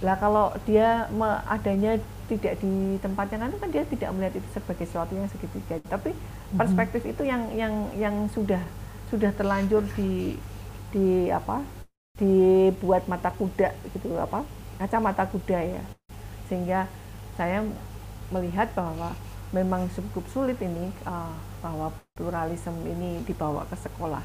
Lah 0.04 0.20
kalau 0.20 0.52
dia 0.68 1.08
adanya 1.48 1.96
tidak 2.24 2.56
di 2.60 2.96
tempat 3.04 3.28
yang 3.36 3.48
anu 3.48 3.56
kan 3.60 3.68
dia 3.68 3.84
tidak 3.84 4.08
melihat 4.16 4.40
itu 4.40 4.48
sebagai 4.52 4.84
sesuatu 4.84 5.12
yang 5.16 5.28
segitiga. 5.32 5.80
Tapi 5.88 6.12
hmm. 6.12 6.58
perspektif 6.60 7.02
itu 7.08 7.24
yang 7.24 7.48
yang 7.56 7.74
yang 7.96 8.14
sudah 8.28 8.60
sudah 9.08 9.30
terlanjur 9.32 9.84
di 9.96 10.36
di 10.90 11.28
apa? 11.28 11.83
Dibuat 12.14 13.10
mata 13.10 13.34
kuda 13.34 13.74
gitu 13.90 14.14
apa? 14.14 14.46
kacamata 14.78 15.26
kuda 15.26 15.58
ya. 15.78 15.82
Sehingga 16.46 16.86
saya 17.34 17.66
melihat 18.30 18.70
bahwa 18.74 19.14
memang 19.50 19.86
cukup 19.90 20.22
sulit 20.30 20.58
ini 20.62 20.90
uh, 21.06 21.34
bahwa 21.62 21.90
pluralisme 22.14 22.74
ini 22.86 23.22
dibawa 23.26 23.66
ke 23.66 23.74
sekolah. 23.78 24.22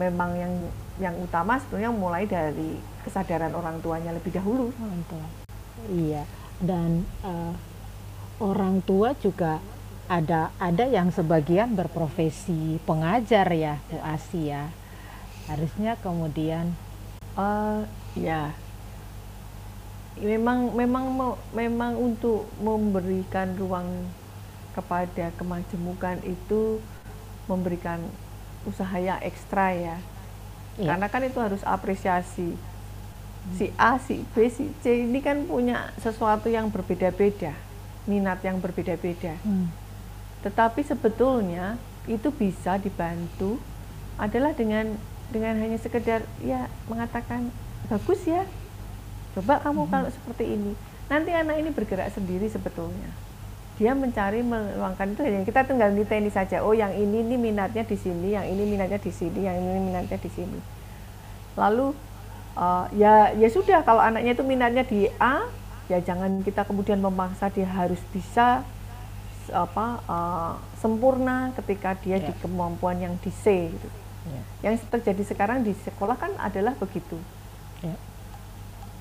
Memang 0.00 0.36
yang 0.36 0.54
yang 1.00 1.14
utama 1.20 1.60
sebetulnya 1.60 1.92
mulai 1.92 2.24
dari 2.24 2.80
kesadaran 3.04 3.52
orang 3.52 3.80
tuanya 3.84 4.12
lebih 4.12 4.32
dahulu. 4.32 4.72
Orang 4.76 5.02
tua. 5.08 5.26
Iya, 5.88 6.22
dan 6.60 7.04
uh, 7.24 7.52
orang 8.40 8.80
tua 8.84 9.16
juga 9.20 9.60
ada 10.08 10.52
ada 10.60 10.84
yang 10.84 11.08
sebagian 11.12 11.76
berprofesi 11.76 12.80
pengajar 12.84 13.48
ya 13.52 13.80
Bu 13.88 14.00
Asia. 14.00 14.68
Harusnya 15.48 15.96
kemudian 16.00 16.76
uh, 17.36 17.84
ya 18.18 18.52
memang 20.20 20.76
memang 20.76 21.04
memang 21.56 21.92
untuk 21.96 22.44
memberikan 22.60 23.56
ruang 23.56 23.88
kepada 24.76 25.32
kemajemukan 25.36 26.20
itu 26.24 26.80
memberikan 27.48 28.00
usaha 28.68 28.96
yang 28.96 29.20
ekstra 29.20 29.72
ya. 29.74 29.96
Iya. 30.80 30.88
Karena 30.94 31.06
kan 31.08 31.22
itu 31.24 31.38
harus 31.40 31.60
apresiasi. 31.64 32.56
Hmm. 32.56 33.54
Si 33.58 33.66
A, 33.74 33.98
si 33.98 34.22
B, 34.32 34.48
si 34.48 34.70
C 34.80 35.04
ini 35.04 35.20
kan 35.20 35.44
punya 35.44 35.90
sesuatu 36.00 36.48
yang 36.48 36.70
berbeda-beda, 36.70 37.52
minat 38.06 38.40
yang 38.46 38.62
berbeda-beda. 38.62 39.36
Hmm. 39.42 39.68
Tetapi 40.46 40.80
sebetulnya 40.86 41.76
itu 42.06 42.30
bisa 42.32 42.78
dibantu 42.78 43.58
adalah 44.16 44.54
dengan 44.54 44.94
dengan 45.32 45.56
hanya 45.58 45.80
sekedar 45.80 46.22
ya 46.44 46.68
mengatakan 46.86 47.48
bagus 47.88 48.22
ya. 48.28 48.44
Coba 49.32 49.64
kamu 49.64 49.88
hmm. 49.88 49.90
kalau 49.90 50.08
seperti 50.12 50.44
ini. 50.60 50.72
Nanti 51.08 51.32
anak 51.32 51.56
ini 51.58 51.72
bergerak 51.72 52.12
sendiri 52.12 52.46
sebetulnya 52.52 53.32
dia 53.80 53.96
mencari 53.96 54.44
meluangkan 54.44 55.16
itu 55.16 55.20
hanya 55.24 55.42
kita 55.48 55.64
tinggal 55.64 55.90
ini 55.90 56.30
saja 56.30 56.60
oh 56.60 56.76
yang 56.76 56.92
ini 56.92 57.24
ini 57.24 57.40
minatnya 57.40 57.82
di 57.82 57.96
sini 57.96 58.36
yang 58.36 58.44
ini 58.44 58.68
minatnya 58.68 59.00
di 59.00 59.10
sini 59.10 59.48
yang 59.48 59.56
ini 59.56 59.80
minatnya 59.90 60.18
di 60.20 60.30
sini 60.30 60.60
lalu 61.56 61.96
uh, 62.56 62.86
ya 62.92 63.32
ya 63.32 63.48
sudah 63.48 63.80
kalau 63.82 63.98
anaknya 64.04 64.36
itu 64.36 64.44
minatnya 64.44 64.84
di 64.84 65.08
A 65.16 65.48
ya 65.88 65.98
jangan 66.04 66.44
kita 66.44 66.68
kemudian 66.68 67.00
memaksa 67.00 67.48
dia 67.48 67.66
harus 67.66 67.98
bisa 68.12 68.64
apa 69.50 69.86
uh, 70.06 70.54
sempurna 70.78 71.50
ketika 71.58 71.98
dia 71.98 72.22
yeah. 72.22 72.30
di 72.30 72.32
kemampuan 72.38 73.02
yang 73.02 73.18
di 73.20 73.28
C 73.34 73.68
gitu. 73.68 73.88
Yeah. 74.22 74.44
Yang 74.70 74.86
terjadi 74.90 75.22
sekarang 75.26 75.66
di 75.66 75.74
sekolah 75.74 76.14
kan 76.14 76.32
adalah 76.38 76.78
begitu. 76.78 77.18
Yeah. 77.82 77.98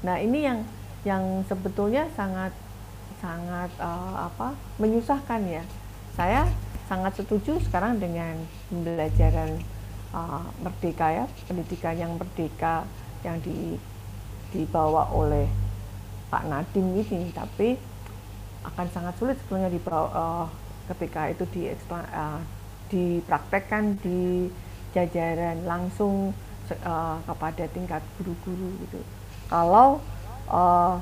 Nah 0.02 0.18
ini 0.18 0.46
yang 0.46 0.66
yang 1.06 1.46
sebetulnya 1.46 2.10
sangat 2.18 2.54
sangat 3.22 3.70
uh, 3.78 4.30
apa 4.30 4.58
menyusahkan 4.82 5.42
ya. 5.46 5.64
Saya 6.18 6.50
sangat 6.90 7.22
setuju 7.22 7.62
sekarang 7.62 8.02
dengan 8.02 8.36
pembelajaran 8.68 9.62
uh, 10.12 10.44
merdeka 10.60 11.08
ya, 11.14 11.26
pendidikan 11.48 11.96
yang 11.96 12.12
merdeka 12.18 12.84
yang 13.22 13.38
di, 13.40 13.78
dibawa 14.52 15.08
oleh 15.14 15.48
Pak 16.28 16.50
Nadim 16.50 16.98
ini, 16.98 17.30
tapi 17.32 17.78
akan 18.66 18.88
sangat 18.92 19.14
sulit 19.22 19.38
sebetulnya 19.40 19.70
dibawa 19.70 20.08
uh, 20.12 20.48
ketika 20.92 21.32
itu 21.32 21.46
di 21.54 21.62
uh, 21.70 22.42
dipraktekkan 22.92 23.96
di 24.04 24.52
jajaran 24.92 25.64
langsung 25.64 26.36
uh, 26.84 27.18
kepada 27.24 27.64
tingkat 27.72 28.04
guru-guru 28.20 28.76
gitu. 28.88 29.00
Kalau 29.48 30.00
uh, 30.48 31.00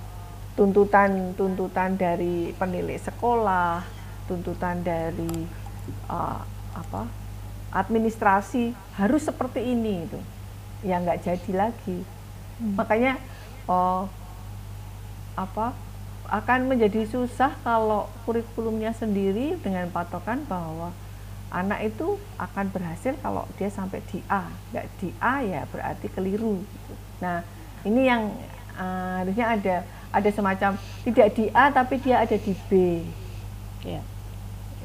tuntutan-tuntutan 0.58 1.95
dari 1.95 2.52
penilik 2.58 2.97
sekolah, 2.99 3.86
tuntutan 4.25 4.82
dari 4.82 5.45
uh, 6.10 6.41
apa 6.73 7.08
administrasi 7.69 8.73
harus 8.97 9.30
seperti 9.30 9.62
ini 9.62 10.06
itu, 10.10 10.19
ya 10.86 10.97
nggak 10.97 11.21
jadi 11.21 11.52
lagi. 11.69 12.02
Hmm. 12.60 12.75
Makanya 12.75 13.21
uh, 13.69 14.10
apa 15.38 15.71
akan 16.30 16.69
menjadi 16.69 17.10
susah 17.10 17.58
kalau 17.65 18.06
kurikulumnya 18.25 18.93
sendiri 18.93 19.58
dengan 19.65 19.89
patokan 19.89 20.45
bahwa 20.45 20.93
anak 21.49 21.93
itu 21.93 22.17
akan 22.38 22.69
berhasil 22.69 23.17
kalau 23.25 23.45
dia 23.57 23.69
sampai 23.73 24.01
di 24.13 24.21
A, 24.29 24.45
nggak 24.73 24.85
di 25.01 25.09
A 25.17 25.41
ya 25.41 25.62
berarti 25.69 26.07
keliru. 26.13 26.62
Nah 27.21 27.41
ini 27.83 28.05
yang 28.05 28.29
uh, 28.77 29.25
harusnya 29.25 29.45
ada 29.58 29.75
ada 30.10 30.29
semacam 30.29 30.71
tidak 31.06 31.27
di 31.33 31.45
A 31.54 31.73
tapi 31.73 31.97
dia 32.02 32.21
ada 32.21 32.37
di 32.37 32.54
B. 32.69 32.71
Ya. 33.85 34.02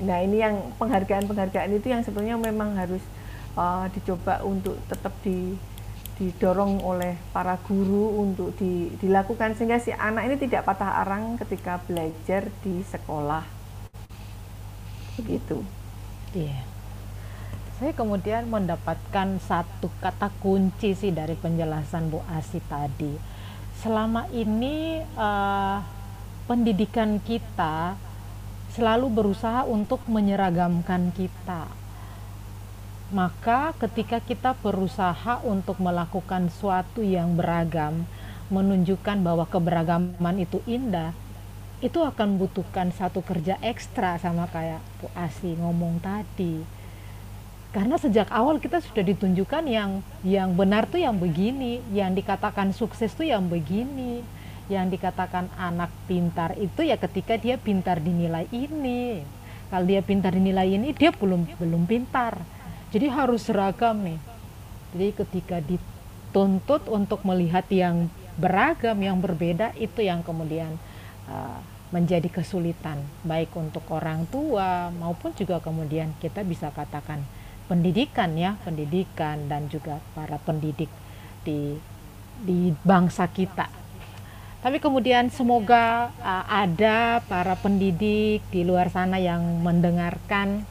Nah 0.01 0.19
ini 0.25 0.41
yang 0.41 0.75
penghargaan-penghargaan 0.81 1.71
itu 1.77 1.93
yang 1.93 2.03
sebetulnya 2.03 2.41
memang 2.41 2.75
harus 2.75 3.05
uh, 3.55 3.87
dicoba 3.93 4.41
untuk 4.43 4.81
tetap 4.89 5.13
di 5.23 5.57
didorong 6.15 6.79
oleh 6.87 7.19
para 7.35 7.59
guru 7.67 8.23
untuk 8.23 8.55
di, 8.55 8.87
dilakukan 9.03 9.59
sehingga 9.59 9.83
si 9.83 9.91
anak 9.91 10.31
ini 10.31 10.37
tidak 10.39 10.63
patah 10.63 11.03
arang 11.03 11.35
ketika 11.43 11.83
belajar 11.83 12.47
di 12.63 12.87
sekolah. 12.87 13.43
Begitu. 15.19 15.84
Iya. 16.35 16.61
Saya 17.79 17.93
kemudian 17.95 18.47
mendapatkan 18.51 19.39
satu 19.43 19.91
kata 19.99 20.31
kunci 20.43 20.95
sih 20.95 21.11
dari 21.11 21.35
penjelasan 21.35 22.11
Bu 22.11 22.23
Asi 22.31 22.63
tadi 22.71 23.35
selama 23.83 24.31
ini 24.31 25.03
uh, 25.19 25.79
pendidikan 26.47 27.19
kita 27.21 27.99
selalu 28.73 29.11
berusaha 29.11 29.67
untuk 29.67 30.03
menyeragamkan 30.07 31.13
kita. 31.15 31.71
Maka 33.15 33.77
ketika 33.79 34.19
kita 34.19 34.59
berusaha 34.59 35.39
untuk 35.47 35.79
melakukan 35.79 36.51
suatu 36.51 37.05
yang 37.05 37.39
beragam, 37.39 38.09
menunjukkan 38.51 39.23
bahwa 39.23 39.47
keberagaman 39.47 40.43
itu 40.43 40.59
indah, 40.67 41.15
itu 41.83 41.99
akan 42.03 42.39
membutuhkan 42.39 42.95
satu 42.95 43.25
kerja 43.25 43.59
ekstra 43.65 44.21
sama 44.21 44.47
kayak 44.51 44.83
Bu 45.03 45.11
Asi 45.17 45.59
ngomong 45.59 45.99
tadi. 45.99 46.63
Karena 47.75 47.99
sejak 47.99 48.31
awal 48.31 48.63
kita 48.63 48.79
sudah 48.79 49.03
ditunjukkan 49.03 49.67
yang 49.67 49.99
yang 50.23 50.55
benar 50.55 50.87
tuh 50.87 51.03
yang 51.03 51.19
begini, 51.19 51.83
yang 51.91 52.15
dikatakan 52.15 52.71
sukses 52.71 53.11
tuh 53.19 53.27
yang 53.27 53.51
begini, 53.51 54.23
yang 54.71 54.87
dikatakan 54.89 55.51
anak 55.59 55.91
pintar 56.07 56.55
itu 56.55 56.87
ya 56.87 56.95
ketika 56.95 57.35
dia 57.35 57.59
pintar 57.59 57.99
dinilai 57.99 58.47
ini. 58.55 59.27
Kalau 59.69 59.91
dia 59.91 60.07
pintar 60.07 60.39
dinilai 60.39 60.71
ini 60.71 60.95
dia 60.95 61.11
belum 61.11 61.59
belum 61.59 61.83
pintar. 61.91 62.39
Jadi 62.95 63.11
harus 63.11 63.43
seragam 63.43 64.07
nih. 64.07 64.23
Jadi 64.95 65.09
ketika 65.19 65.59
dituntut 65.59 66.87
untuk 66.87 67.27
melihat 67.27 67.67
yang 67.75 68.07
beragam, 68.39 68.95
yang 69.03 69.19
berbeda 69.19 69.75
itu 69.75 69.99
yang 70.07 70.23
kemudian 70.23 70.79
menjadi 71.95 72.27
kesulitan 72.27 73.01
baik 73.23 73.55
untuk 73.55 73.87
orang 73.95 74.27
tua 74.27 74.91
maupun 74.93 75.31
juga 75.39 75.63
kemudian 75.63 76.11
kita 76.19 76.43
bisa 76.43 76.75
katakan 76.75 77.23
pendidikan 77.65 78.37
ya, 78.37 78.61
pendidikan 78.63 79.49
dan 79.49 79.73
juga 79.73 80.01
para 80.13 80.37
pendidik 80.43 80.91
di 81.45 81.77
di 82.45 82.75
bangsa 82.85 83.31
kita. 83.31 83.71
Tapi 84.65 84.81
kemudian 84.81 85.29
semoga 85.29 86.09
uh, 86.25 86.45
ada 86.49 87.21
para 87.29 87.53
pendidik 87.61 88.41
di 88.49 88.65
luar 88.65 88.89
sana 88.89 89.21
yang 89.21 89.61
mendengarkan 89.61 90.65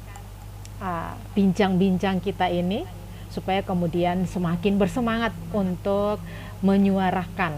uh, 0.81 1.13
bincang-bincang 1.37 2.17
uh, 2.17 2.23
kita 2.25 2.49
ini 2.49 2.89
supaya 3.29 3.61
kemudian 3.61 4.25
semakin 4.25 4.77
bersemangat 4.81 5.33
untuk 5.53 6.21
menyuarakan 6.65 7.53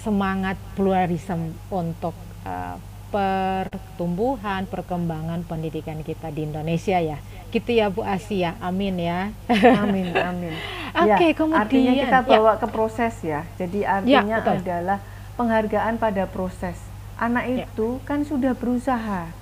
semangat 0.00 0.56
pluralisme 0.78 1.54
untuk 1.68 2.14
uh, 2.46 2.76
pertumbuhan, 3.08 4.68
perkembangan 4.68 5.42
pendidikan 5.48 6.04
kita 6.04 6.28
di 6.28 6.44
Indonesia 6.44 7.00
ya 7.00 7.18
gitu 7.48 7.70
ya 7.72 7.88
Bu 7.88 8.04
Asia 8.04 8.60
amin 8.60 9.00
ya 9.00 9.32
amin 9.80 10.12
amin 10.12 10.52
oke 11.00 11.16
okay, 11.16 11.32
ya, 11.32 11.36
kemudian 11.36 11.64
artinya 11.64 11.92
kita 11.96 12.18
ya. 12.20 12.28
bawa 12.28 12.52
ya. 12.52 12.60
ke 12.60 12.66
proses 12.68 13.14
ya 13.24 13.40
jadi 13.56 13.78
artinya 13.88 14.38
ya, 14.44 14.52
adalah 14.60 14.98
penghargaan 15.40 15.96
pada 15.96 16.28
proses 16.28 16.76
anak 17.16 17.44
ya. 17.48 17.64
itu 17.64 18.04
kan 18.04 18.28
sudah 18.28 18.52
berusaha 18.52 19.32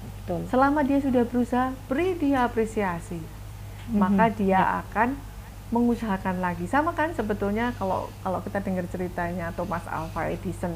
betul. 0.00 0.40
selama 0.48 0.80
dia 0.80 1.04
sudah 1.04 1.28
berusaha 1.28 1.76
beri 1.84 2.16
dia 2.16 2.48
apresiasi 2.48 3.20
mm-hmm. 3.20 4.00
maka 4.00 4.32
dia 4.32 4.56
ya. 4.56 4.80
akan 4.88 5.08
mengusahakan 5.68 6.40
lagi 6.40 6.64
sama 6.64 6.96
kan 6.96 7.12
sebetulnya 7.12 7.76
kalau 7.76 8.08
kalau 8.24 8.40
kita 8.40 8.64
dengar 8.64 8.88
ceritanya 8.88 9.52
Thomas 9.52 9.84
Alva 9.84 10.32
Edison 10.32 10.72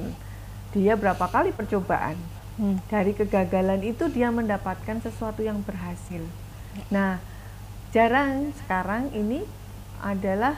dia 0.76 0.96
berapa 0.96 1.24
kali 1.28 1.52
percobaan 1.56 2.16
hmm. 2.60 2.92
dari 2.92 3.16
kegagalan 3.16 3.80
itu 3.80 4.08
dia 4.12 4.28
mendapatkan 4.28 5.00
sesuatu 5.00 5.40
yang 5.40 5.64
berhasil 5.64 6.20
Nah, 6.88 7.20
jarang 7.92 8.52
sekarang 8.64 9.12
ini 9.12 9.44
adalah 10.00 10.56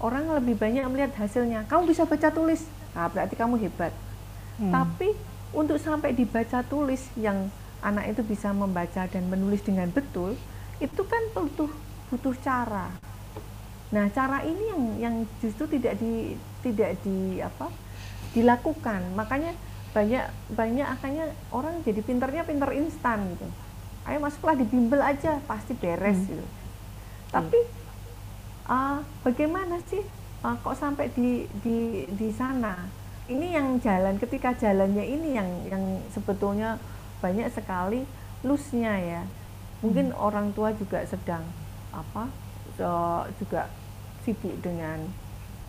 orang 0.00 0.28
lebih 0.36 0.60
banyak 0.60 0.84
melihat 0.92 1.12
hasilnya. 1.16 1.64
Kamu 1.66 1.88
bisa 1.88 2.04
baca 2.04 2.28
tulis, 2.30 2.68
nah 2.92 3.08
berarti 3.08 3.34
kamu 3.34 3.56
hebat. 3.64 3.92
Hmm. 4.60 4.70
Tapi 4.70 5.16
untuk 5.56 5.80
sampai 5.80 6.12
dibaca 6.12 6.60
tulis 6.66 7.08
yang 7.16 7.48
anak 7.80 8.16
itu 8.16 8.22
bisa 8.24 8.52
membaca 8.52 9.08
dan 9.08 9.24
menulis 9.28 9.64
dengan 9.64 9.88
betul, 9.90 10.36
itu 10.78 11.02
kan 11.08 11.22
butuh 11.32 11.70
butuh 12.12 12.34
cara. 12.44 12.92
Nah, 13.94 14.10
cara 14.10 14.42
ini 14.42 14.64
yang 14.66 14.82
yang 14.98 15.14
justru 15.38 15.70
tidak 15.70 15.94
di 16.02 16.34
tidak 16.66 16.98
di 17.06 17.38
apa? 17.38 17.70
dilakukan. 18.34 19.14
Makanya 19.14 19.54
banyak 19.94 20.26
banyak 20.58 20.82
akhirnya 20.90 21.30
orang 21.54 21.78
jadi 21.86 22.02
pinternya 22.02 22.42
pinter 22.42 22.66
instan 22.74 23.30
gitu 23.30 23.46
ayo 24.10 24.18
masuklah 24.18 24.58
di 24.58 24.66
bimbel 24.66 24.98
aja 24.98 25.38
pasti 25.46 25.72
beres 25.78 26.18
hmm. 26.18 26.28
gitu 26.34 26.46
tapi 27.30 27.60
uh, 28.66 29.00
bagaimana 29.22 29.78
sih 29.86 30.02
uh, 30.42 30.58
kok 30.58 30.74
sampai 30.74 31.14
di 31.14 31.46
di 31.62 32.10
di 32.10 32.28
sana 32.34 32.90
ini 33.30 33.54
yang 33.54 33.78
jalan 33.78 34.18
ketika 34.18 34.52
jalannya 34.58 35.06
ini 35.06 35.38
yang 35.38 35.48
yang 35.70 35.84
sebetulnya 36.10 36.76
banyak 37.22 37.48
sekali 37.54 38.02
lusnya 38.42 38.98
ya 38.98 39.22
mungkin 39.78 40.10
hmm. 40.10 40.18
orang 40.18 40.50
tua 40.52 40.74
juga 40.74 41.06
sedang 41.06 41.46
apa 41.94 42.26
juga 43.38 43.70
sibuk 44.24 44.56
dengan 44.64 44.98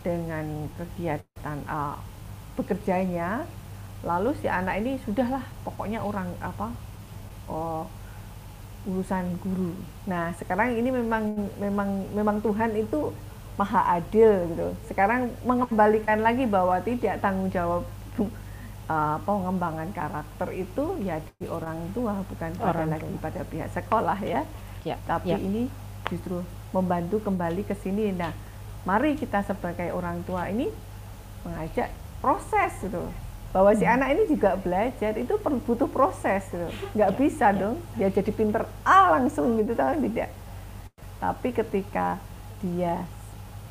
dengan 0.00 0.70
kegiatan 0.80 1.58
uh, 1.68 2.00
bekerjanya 2.56 3.44
lalu 4.04 4.32
si 4.40 4.48
anak 4.48 4.80
ini 4.80 4.96
sudahlah 5.04 5.42
pokoknya 5.62 6.00
orang 6.00 6.30
apa 6.40 6.72
oh 7.46 7.84
urusan 8.86 9.24
guru. 9.42 9.74
Nah, 10.06 10.30
sekarang 10.38 10.78
ini 10.78 10.94
memang 10.94 11.50
memang 11.58 12.06
memang 12.14 12.36
Tuhan 12.38 12.70
itu 12.78 13.10
maha 13.58 13.98
adil 13.98 14.46
gitu. 14.54 14.68
Sekarang 14.86 15.34
mengembalikan 15.42 16.22
lagi 16.22 16.46
bahwa 16.46 16.78
tidak 16.86 17.18
tanggung 17.18 17.50
jawab 17.50 17.82
uh, 18.86 19.18
pengembangan 19.26 19.90
karakter 19.90 20.48
itu 20.54 20.84
ya 21.02 21.18
di 21.18 21.50
orang 21.50 21.90
tua 21.90 22.22
bukan 22.30 22.50
pada 22.54 22.84
lagi 22.86 23.10
pada 23.18 23.42
pihak 23.42 23.68
sekolah 23.74 24.18
ya. 24.22 24.46
ya 24.86 24.96
Tapi 25.04 25.34
ya. 25.34 25.38
ini 25.42 25.66
justru 26.06 26.46
membantu 26.76 27.24
kembali 27.24 27.64
ke 27.64 27.72
sini. 27.80 28.12
Nah, 28.12 28.36
mari 28.84 29.16
kita 29.16 29.40
sebagai 29.42 29.90
orang 29.96 30.20
tua 30.28 30.46
ini 30.52 30.68
mengajak 31.42 31.88
proses 32.20 32.72
gitu 32.84 33.02
bahwa 33.56 33.72
si 33.72 33.88
hmm. 33.88 33.94
anak 33.96 34.08
ini 34.12 34.22
juga 34.28 34.50
belajar 34.60 35.12
itu 35.16 35.34
perlu 35.40 35.64
butuh 35.64 35.88
proses 35.88 36.44
gitu. 36.50 36.68
nggak 36.92 37.10
ya, 37.14 37.16
bisa 37.16 37.46
ya. 37.48 37.56
dong 37.56 37.76
dia 37.96 38.08
jadi 38.12 38.30
pinter 38.34 38.62
ah 38.84 39.16
langsung 39.16 39.56
gitu 39.56 39.72
tahu 39.72 39.96
tidak 40.04 40.28
tapi 41.16 41.48
ketika 41.56 42.20
dia 42.60 43.08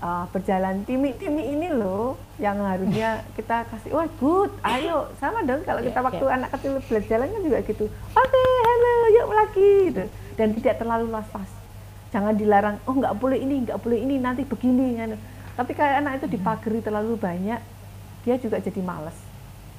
uh, 0.01 0.26
berjalan 0.34 0.82
timi-timi 0.89 1.53
ini 1.53 1.70
loh 1.70 2.18
yang 2.41 2.58
harusnya 2.66 3.22
kita 3.38 3.70
kasih 3.70 3.93
wah 3.93 4.10
good 4.18 4.49
ayo 4.66 5.12
sama 5.22 5.45
dong 5.45 5.62
kalau 5.62 5.86
kita 5.86 5.99
ya, 6.01 6.06
waktu 6.10 6.26
anak 6.34 6.49
kecil 6.58 6.82
berjalan 6.82 7.28
kan 7.30 7.41
juga 7.45 7.60
gitu 7.62 7.86
oke 7.91 8.26
okay, 8.26 8.51
halo 8.66 8.93
yuk 9.14 9.28
lagi 9.30 9.72
gitu 9.93 10.03
dan 10.34 10.47
tidak 10.58 10.76
terlalu 10.82 11.14
las-las 11.14 11.64
jangan 12.14 12.34
dilarang 12.38 12.78
oh 12.86 12.95
nggak 12.95 13.16
boleh 13.18 13.39
ini 13.39 13.66
nggak 13.66 13.80
boleh 13.82 13.99
ini 14.01 14.16
nanti 14.22 14.45
begini 14.45 14.97
kan 14.97 15.18
tapi 15.56 15.72
kayak 15.72 16.03
anak 16.03 16.20
itu 16.20 16.28
dipagari 16.36 16.80
terlalu 16.84 17.16
banyak 17.16 17.60
dia 18.28 18.36
juga 18.41 18.60
jadi 18.60 18.82
males 18.84 19.18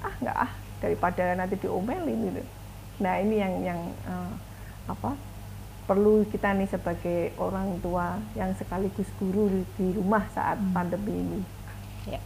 ah 0.01 0.15
nggak 0.23 0.37
ah 0.37 0.53
daripada 0.81 1.35
nanti 1.35 1.55
diomelin 1.59 2.33
gitu 2.33 2.43
nah 3.03 3.21
ini 3.21 3.35
yang 3.37 3.55
yang 3.61 3.81
uh, 4.09 4.33
apa 4.89 5.13
perlu 5.87 6.27
kita 6.27 6.51
nih 6.59 6.67
sebagai 6.67 7.31
orang 7.39 7.79
tua 7.79 8.19
yang 8.35 8.51
sekaligus 8.59 9.07
guru 9.23 9.47
di, 9.47 9.63
di 9.79 9.87
rumah 9.95 10.27
saat 10.35 10.59
hmm. 10.59 10.75
pandemi 10.75 11.15
ini 11.15 11.41
ya. 12.11 12.21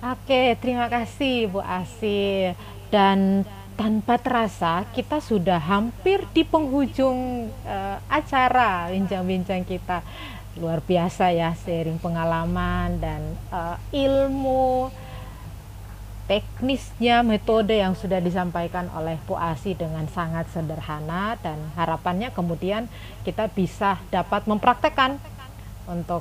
Oke, 0.00 0.56
terima 0.60 0.88
kasih 0.88 1.48
Bu 1.48 1.64
Asi. 1.64 2.52
Dan 2.92 3.44
tanpa 3.80 4.20
terasa 4.20 4.84
kita 4.92 5.24
sudah 5.24 5.56
hampir 5.56 6.20
di 6.36 6.44
penghujung 6.44 7.48
uh, 7.64 7.96
acara 8.12 8.92
bincang-bincang 8.92 9.64
kita. 9.64 10.04
Luar 10.60 10.84
biasa 10.84 11.32
ya, 11.32 11.56
sharing 11.56 11.96
pengalaman 11.96 13.00
dan 13.00 13.40
uh, 13.48 13.80
ilmu 13.88 14.92
teknisnya 16.28 17.24
metode 17.24 17.72
yang 17.72 17.96
sudah 17.96 18.20
disampaikan 18.20 18.92
oleh 18.92 19.16
Bu 19.24 19.40
Asi 19.40 19.72
dengan 19.72 20.04
sangat 20.12 20.52
sederhana 20.52 21.40
dan 21.40 21.56
harapannya 21.72 22.28
kemudian 22.36 22.84
kita 23.24 23.48
bisa 23.48 23.96
dapat 24.12 24.44
mempraktekkan 24.44 25.16
untuk 25.88 26.20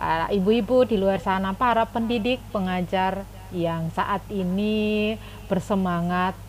para 0.00 0.32
ibu-ibu 0.32 0.88
di 0.88 0.96
luar 0.96 1.20
sana, 1.20 1.52
para 1.52 1.84
pendidik, 1.84 2.40
pengajar 2.56 3.28
yang 3.52 3.92
saat 3.92 4.24
ini 4.32 5.14
bersemangat 5.46 6.45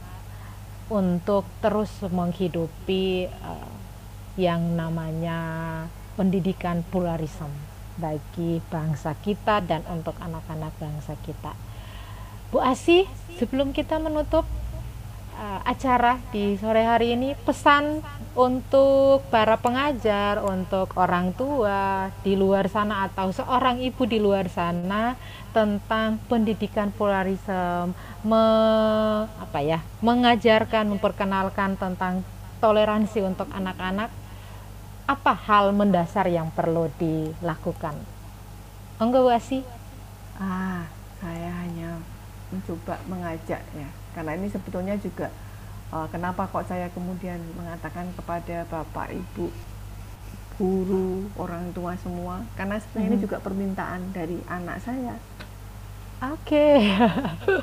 untuk 0.87 1.43
terus 1.59 1.91
menghidupi 2.07 3.27
uh, 3.27 3.73
yang 4.39 4.77
namanya 4.77 5.39
pendidikan 6.15 6.85
pluralisme 6.87 7.51
bagi 7.97 8.61
bangsa 8.69 9.17
kita 9.17 9.59
dan 9.65 9.81
untuk 9.89 10.13
anak-anak 10.21 10.71
bangsa 10.77 11.17
kita. 11.25 11.57
Bu 12.53 12.63
Asi, 12.63 13.03
sebelum 13.41 13.73
kita 13.75 13.99
menutup 13.99 14.47
uh, 15.37 15.61
acara 15.63 16.17
di 16.33 16.57
sore 16.57 16.81
hari 16.81 17.13
ini, 17.13 17.37
pesan 17.45 18.01
untuk 18.37 19.25
para 19.29 19.57
pengajar, 19.57 20.41
untuk 20.41 20.93
orang 20.97 21.33
tua 21.33 22.09
di 22.21 22.33
luar 22.37 22.69
sana 22.69 23.05
atau 23.09 23.29
seorang 23.33 23.81
ibu 23.81 24.05
di 24.05 24.17
luar 24.21 24.49
sana 24.49 25.17
tentang 25.53 26.21
pendidikan 26.29 26.93
polarisme, 26.93 27.93
me, 28.21 28.45
apa 29.25 29.59
ya, 29.61 29.81
mengajarkan, 30.05 30.85
memperkenalkan 30.89 31.77
tentang 31.77 32.21
toleransi 32.61 33.21
untuk 33.25 33.49
anak-anak. 33.53 34.09
apa 35.07 35.31
hal 35.47 35.71
mendasar 35.71 36.27
yang 36.27 36.51
perlu 36.51 36.91
dilakukan? 36.99 37.95
Enggak 38.99 39.23
Bu 39.23 39.31
Asi? 39.31 39.63
Ah, 40.35 40.83
saya 41.23 41.47
hanya 41.63 41.95
mencoba 42.51 42.99
mengajak 43.07 43.63
ya, 43.71 43.87
karena 44.17 44.33
ini 44.33 44.49
sebetulnya 44.49 44.97
juga 44.97 45.29
uh, 45.93 46.09
kenapa 46.09 46.49
kok 46.49 46.65
saya 46.65 46.89
kemudian 46.89 47.37
mengatakan 47.53 48.09
kepada 48.17 48.65
bapak 48.65 49.13
ibu 49.13 49.53
guru 50.57 51.29
orang 51.37 51.69
tua 51.69 51.93
semua 52.01 52.41
karena 52.57 52.81
sebenarnya 52.81 52.97
mm 52.97 53.13
-hmm. 53.13 53.21
ini 53.21 53.25
juga 53.29 53.37
permintaan 53.37 54.01
dari 54.09 54.37
anak 54.49 54.81
saya 54.81 55.21
oke 56.25 56.41
okay. 56.49 56.97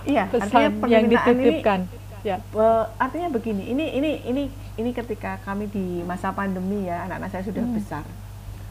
iya 0.06 0.30
artinya 0.30 0.70
permintaan 0.70 0.94
yang 0.94 1.04
dititipkan 1.10 1.80
ini, 1.90 2.22
ya 2.22 2.36
uh, 2.54 2.86
artinya 3.02 3.28
begini 3.34 3.66
ini 3.66 3.98
ini 3.98 4.10
ini 4.30 4.42
ini 4.78 4.90
ketika 4.94 5.42
kami 5.42 5.66
di 5.66 6.06
masa 6.06 6.30
pandemi 6.30 6.86
ya 6.86 7.02
anak-anak 7.10 7.34
saya 7.34 7.44
sudah 7.50 7.66
hmm. 7.66 7.74
besar 7.74 8.06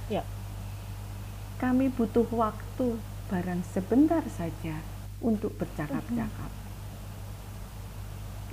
ya 0.07 0.23
kami 1.59 1.91
butuh 1.91 2.25
waktu 2.31 2.95
barang 3.27 3.61
sebentar 3.75 4.23
saja 4.31 4.79
untuk 5.19 5.51
bercakap-cakap 5.59 6.51
hmm. 6.51 6.62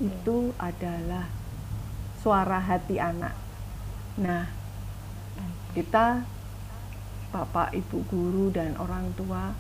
Itu 0.00 0.56
adalah 0.56 1.28
suara 2.24 2.56
hati 2.60 2.96
anak. 2.96 3.36
Nah 4.16 4.48
kita 5.76 6.24
bapak 7.30 7.76
ibu 7.76 8.02
guru 8.10 8.50
dan 8.50 8.74
orang 8.80 9.14
tua 9.14 9.54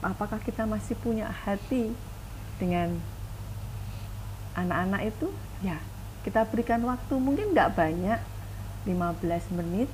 apakah 0.00 0.40
kita 0.40 0.64
masih 0.64 0.96
punya 0.96 1.28
hati 1.28 1.92
dengan 2.56 2.96
anak-anak 4.54 5.10
itu? 5.10 5.28
Ya 5.60 5.82
kita 6.22 6.46
berikan 6.46 6.82
waktu. 6.86 7.14
Mungkin 7.18 7.54
nggak 7.54 7.74
banyak 7.74 8.20
15 8.86 9.58
menit. 9.58 9.90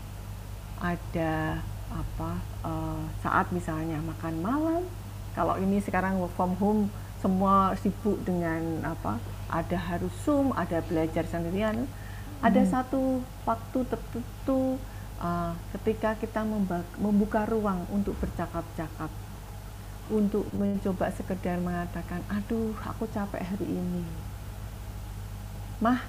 Ada 0.80 1.64
apa 1.94 2.30
uh, 2.66 3.02
saat 3.24 3.48
misalnya 3.52 4.00
makan 4.04 4.40
malam. 4.44 4.82
Kalau 5.32 5.58
ini 5.58 5.80
sekarang 5.82 6.20
work 6.20 6.32
from 6.36 6.54
home 6.60 6.92
semua 7.24 7.72
sibuk 7.80 8.20
dengan 8.28 8.84
apa 8.84 9.16
ada 9.48 9.80
harus 9.80 10.12
zoom 10.20 10.52
ada 10.52 10.84
belajar 10.84 11.24
sendirian 11.24 11.88
hmm. 11.88 12.44
ada 12.44 12.60
satu 12.68 13.24
waktu 13.48 13.78
tertentu 13.88 14.76
uh, 15.24 15.56
ketika 15.72 16.20
kita 16.20 16.44
membuka 17.00 17.48
ruang 17.48 17.88
untuk 17.88 18.12
bercakap-cakap 18.20 19.08
untuk 20.12 20.44
mencoba 20.52 21.08
sekedar 21.16 21.56
mengatakan 21.64 22.20
aduh 22.28 22.76
aku 22.84 23.08
capek 23.08 23.40
hari 23.40 23.72
ini 23.72 24.04
mah 25.80 26.04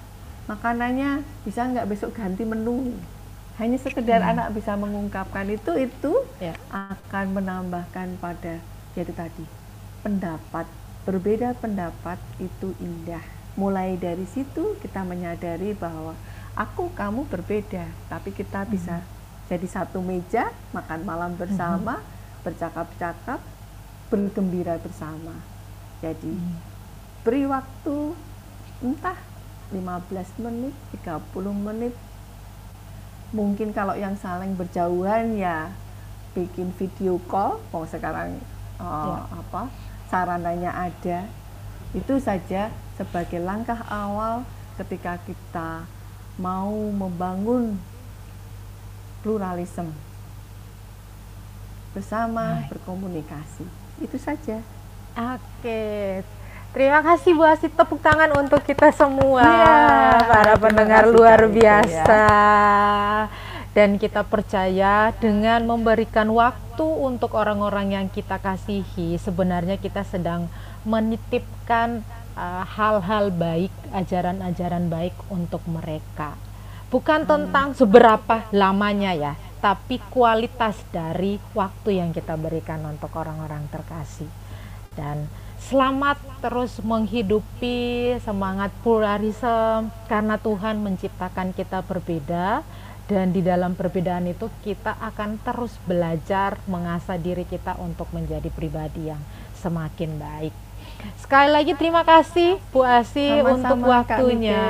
makanannya 0.52 1.24
bisa 1.48 1.64
nggak 1.64 1.88
besok 1.88 2.12
ganti 2.12 2.44
menu 2.44 2.92
hanya 3.56 3.80
sekedar 3.80 4.20
hmm. 4.20 4.32
anak 4.36 4.48
bisa 4.52 4.76
mengungkapkan 4.76 5.48
itu 5.48 5.80
itu 5.80 6.14
ya. 6.44 6.52
akan 6.76 7.40
menambahkan 7.40 8.20
pada 8.20 8.60
yaitu 9.00 9.16
tadi 9.16 9.48
pendapat 10.04 10.68
berbeda 11.06 11.54
pendapat 11.62 12.18
itu 12.42 12.74
indah 12.82 13.22
mulai 13.56 13.96
dari 13.96 14.26
situ 14.28 14.76
kita 14.84 15.06
menyadari 15.08 15.72
bahwa 15.78 16.18
aku 16.58 16.92
kamu 16.92 17.30
berbeda 17.30 17.88
tapi 18.12 18.36
kita 18.36 18.66
hmm. 18.66 18.70
bisa 18.74 19.00
jadi 19.46 19.68
satu 19.70 20.02
meja 20.02 20.50
makan 20.74 21.06
malam 21.06 21.32
bersama 21.38 22.02
hmm. 22.02 22.08
bercakap-cakap 22.44 23.40
bergembira 24.10 24.82
bersama 24.82 25.38
jadi 26.04 26.34
hmm. 26.36 26.58
beri 27.24 27.48
waktu 27.48 28.18
entah 28.84 29.18
15 29.74 30.46
menit, 30.46 30.76
30 31.02 31.26
menit. 31.52 31.94
Mungkin 33.34 33.74
kalau 33.74 33.98
yang 33.98 34.14
saling 34.16 34.54
berjauhan 34.54 35.34
ya 35.36 35.74
bikin 36.38 36.70
video 36.78 37.18
call, 37.26 37.58
mau 37.74 37.88
sekarang 37.88 38.38
uh, 38.78 38.86
ya. 38.86 39.40
apa 39.40 39.62
sarananya 40.10 40.72
ada. 40.74 41.28
Itu 41.96 42.20
saja 42.20 42.70
sebagai 43.00 43.40
langkah 43.40 43.84
awal 43.88 44.44
ketika 44.76 45.20
kita 45.24 45.88
mau 46.36 46.76
membangun 46.92 47.80
pluralisme 49.24 49.92
bersama 51.96 52.60
Hai. 52.60 52.68
berkomunikasi. 52.68 53.64
Itu 54.04 54.20
saja. 54.20 54.60
Oke, 55.16 56.20
Terima 56.76 57.00
kasih 57.00 57.32
Bu 57.40 57.48
Asi, 57.48 57.72
tepuk 57.72 58.04
tangan 58.04 58.36
untuk 58.36 58.60
kita 58.68 58.92
semua, 58.92 59.48
ya, 59.48 60.20
para 60.28 60.60
pendengar 60.60 61.08
luar 61.08 61.48
biasa. 61.48 62.04
ya. 62.04 63.32
Dan 63.72 63.96
kita 63.96 64.28
percaya 64.28 65.16
dengan 65.16 65.64
memberikan 65.64 66.28
waktu 66.36 66.65
untuk 66.84 67.32
orang-orang 67.40 67.96
yang 67.96 68.08
kita 68.12 68.36
kasihi, 68.44 69.16
sebenarnya 69.16 69.80
kita 69.80 70.04
sedang 70.04 70.52
menitipkan 70.84 72.04
uh, 72.36 72.68
hal-hal 72.68 73.32
uh, 73.32 73.36
baik, 73.40 73.72
ajaran-ajaran 73.96 74.92
baik 74.92 75.16
untuk 75.32 75.64
mereka. 75.72 76.36
Bukan 76.92 77.24
hmm. 77.24 77.30
tentang 77.32 77.72
seberapa 77.72 78.52
lamanya 78.52 79.16
ya, 79.16 79.34
tapi 79.64 80.04
kualitas 80.12 80.76
dari 80.92 81.40
waktu 81.56 82.04
yang 82.04 82.12
kita 82.12 82.36
berikan 82.36 82.84
untuk 82.84 83.16
orang-orang 83.16 83.64
terkasih. 83.72 84.28
Dan 84.92 85.32
Selamat 85.66 86.22
terus 86.46 86.78
menghidupi 86.78 88.14
semangat 88.22 88.70
pluralisme 88.86 89.90
karena 90.06 90.38
Tuhan 90.38 90.78
menciptakan 90.78 91.58
kita 91.58 91.82
berbeda 91.82 92.62
dan 93.06 93.30
di 93.30 93.46
dalam 93.46 93.78
perbedaan 93.78 94.26
itu 94.26 94.50
kita 94.66 94.98
akan 94.98 95.38
terus 95.46 95.78
belajar 95.86 96.58
mengasah 96.66 97.22
diri 97.22 97.46
kita 97.46 97.78
untuk 97.78 98.10
menjadi 98.10 98.50
pribadi 98.50 99.14
yang 99.14 99.22
semakin 99.62 100.18
baik. 100.18 100.54
Sekali 101.22 101.50
lagi 101.54 101.74
terima 101.78 102.02
kasih 102.02 102.58
Bu 102.74 102.82
Asi 102.82 103.30
Sama-sama, 103.30 103.54
untuk 103.54 103.78
waktunya. 103.86 104.66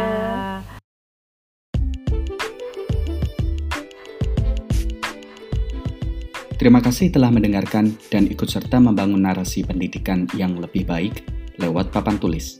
Terima 6.55 6.79
kasih 6.79 7.11
telah 7.11 7.29
mendengarkan 7.29 7.93
dan 8.07 8.31
ikut 8.31 8.47
serta 8.47 8.79
membangun 8.79 9.21
narasi 9.21 9.67
pendidikan 9.67 10.23
yang 10.39 10.55
lebih 10.55 10.87
baik 10.87 11.23
lewat 11.59 11.91
papan 11.91 12.15
tulis. 12.15 12.55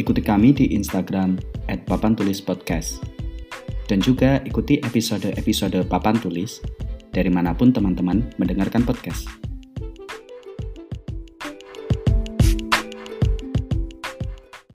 Ikuti 0.00 0.24
kami 0.24 0.56
di 0.56 0.72
Instagram 0.72 1.36
at 1.68 1.84
papan 1.84 2.16
tulis 2.16 2.40
podcast. 2.40 3.19
Dan 3.90 3.98
juga 3.98 4.38
ikuti 4.46 4.78
episode-episode 4.78 5.82
papan 5.90 6.14
tulis 6.14 6.62
dari 7.10 7.26
mana 7.26 7.50
pun 7.58 7.74
teman-teman 7.74 8.22
mendengarkan 8.38 8.86
podcast. 8.86 9.49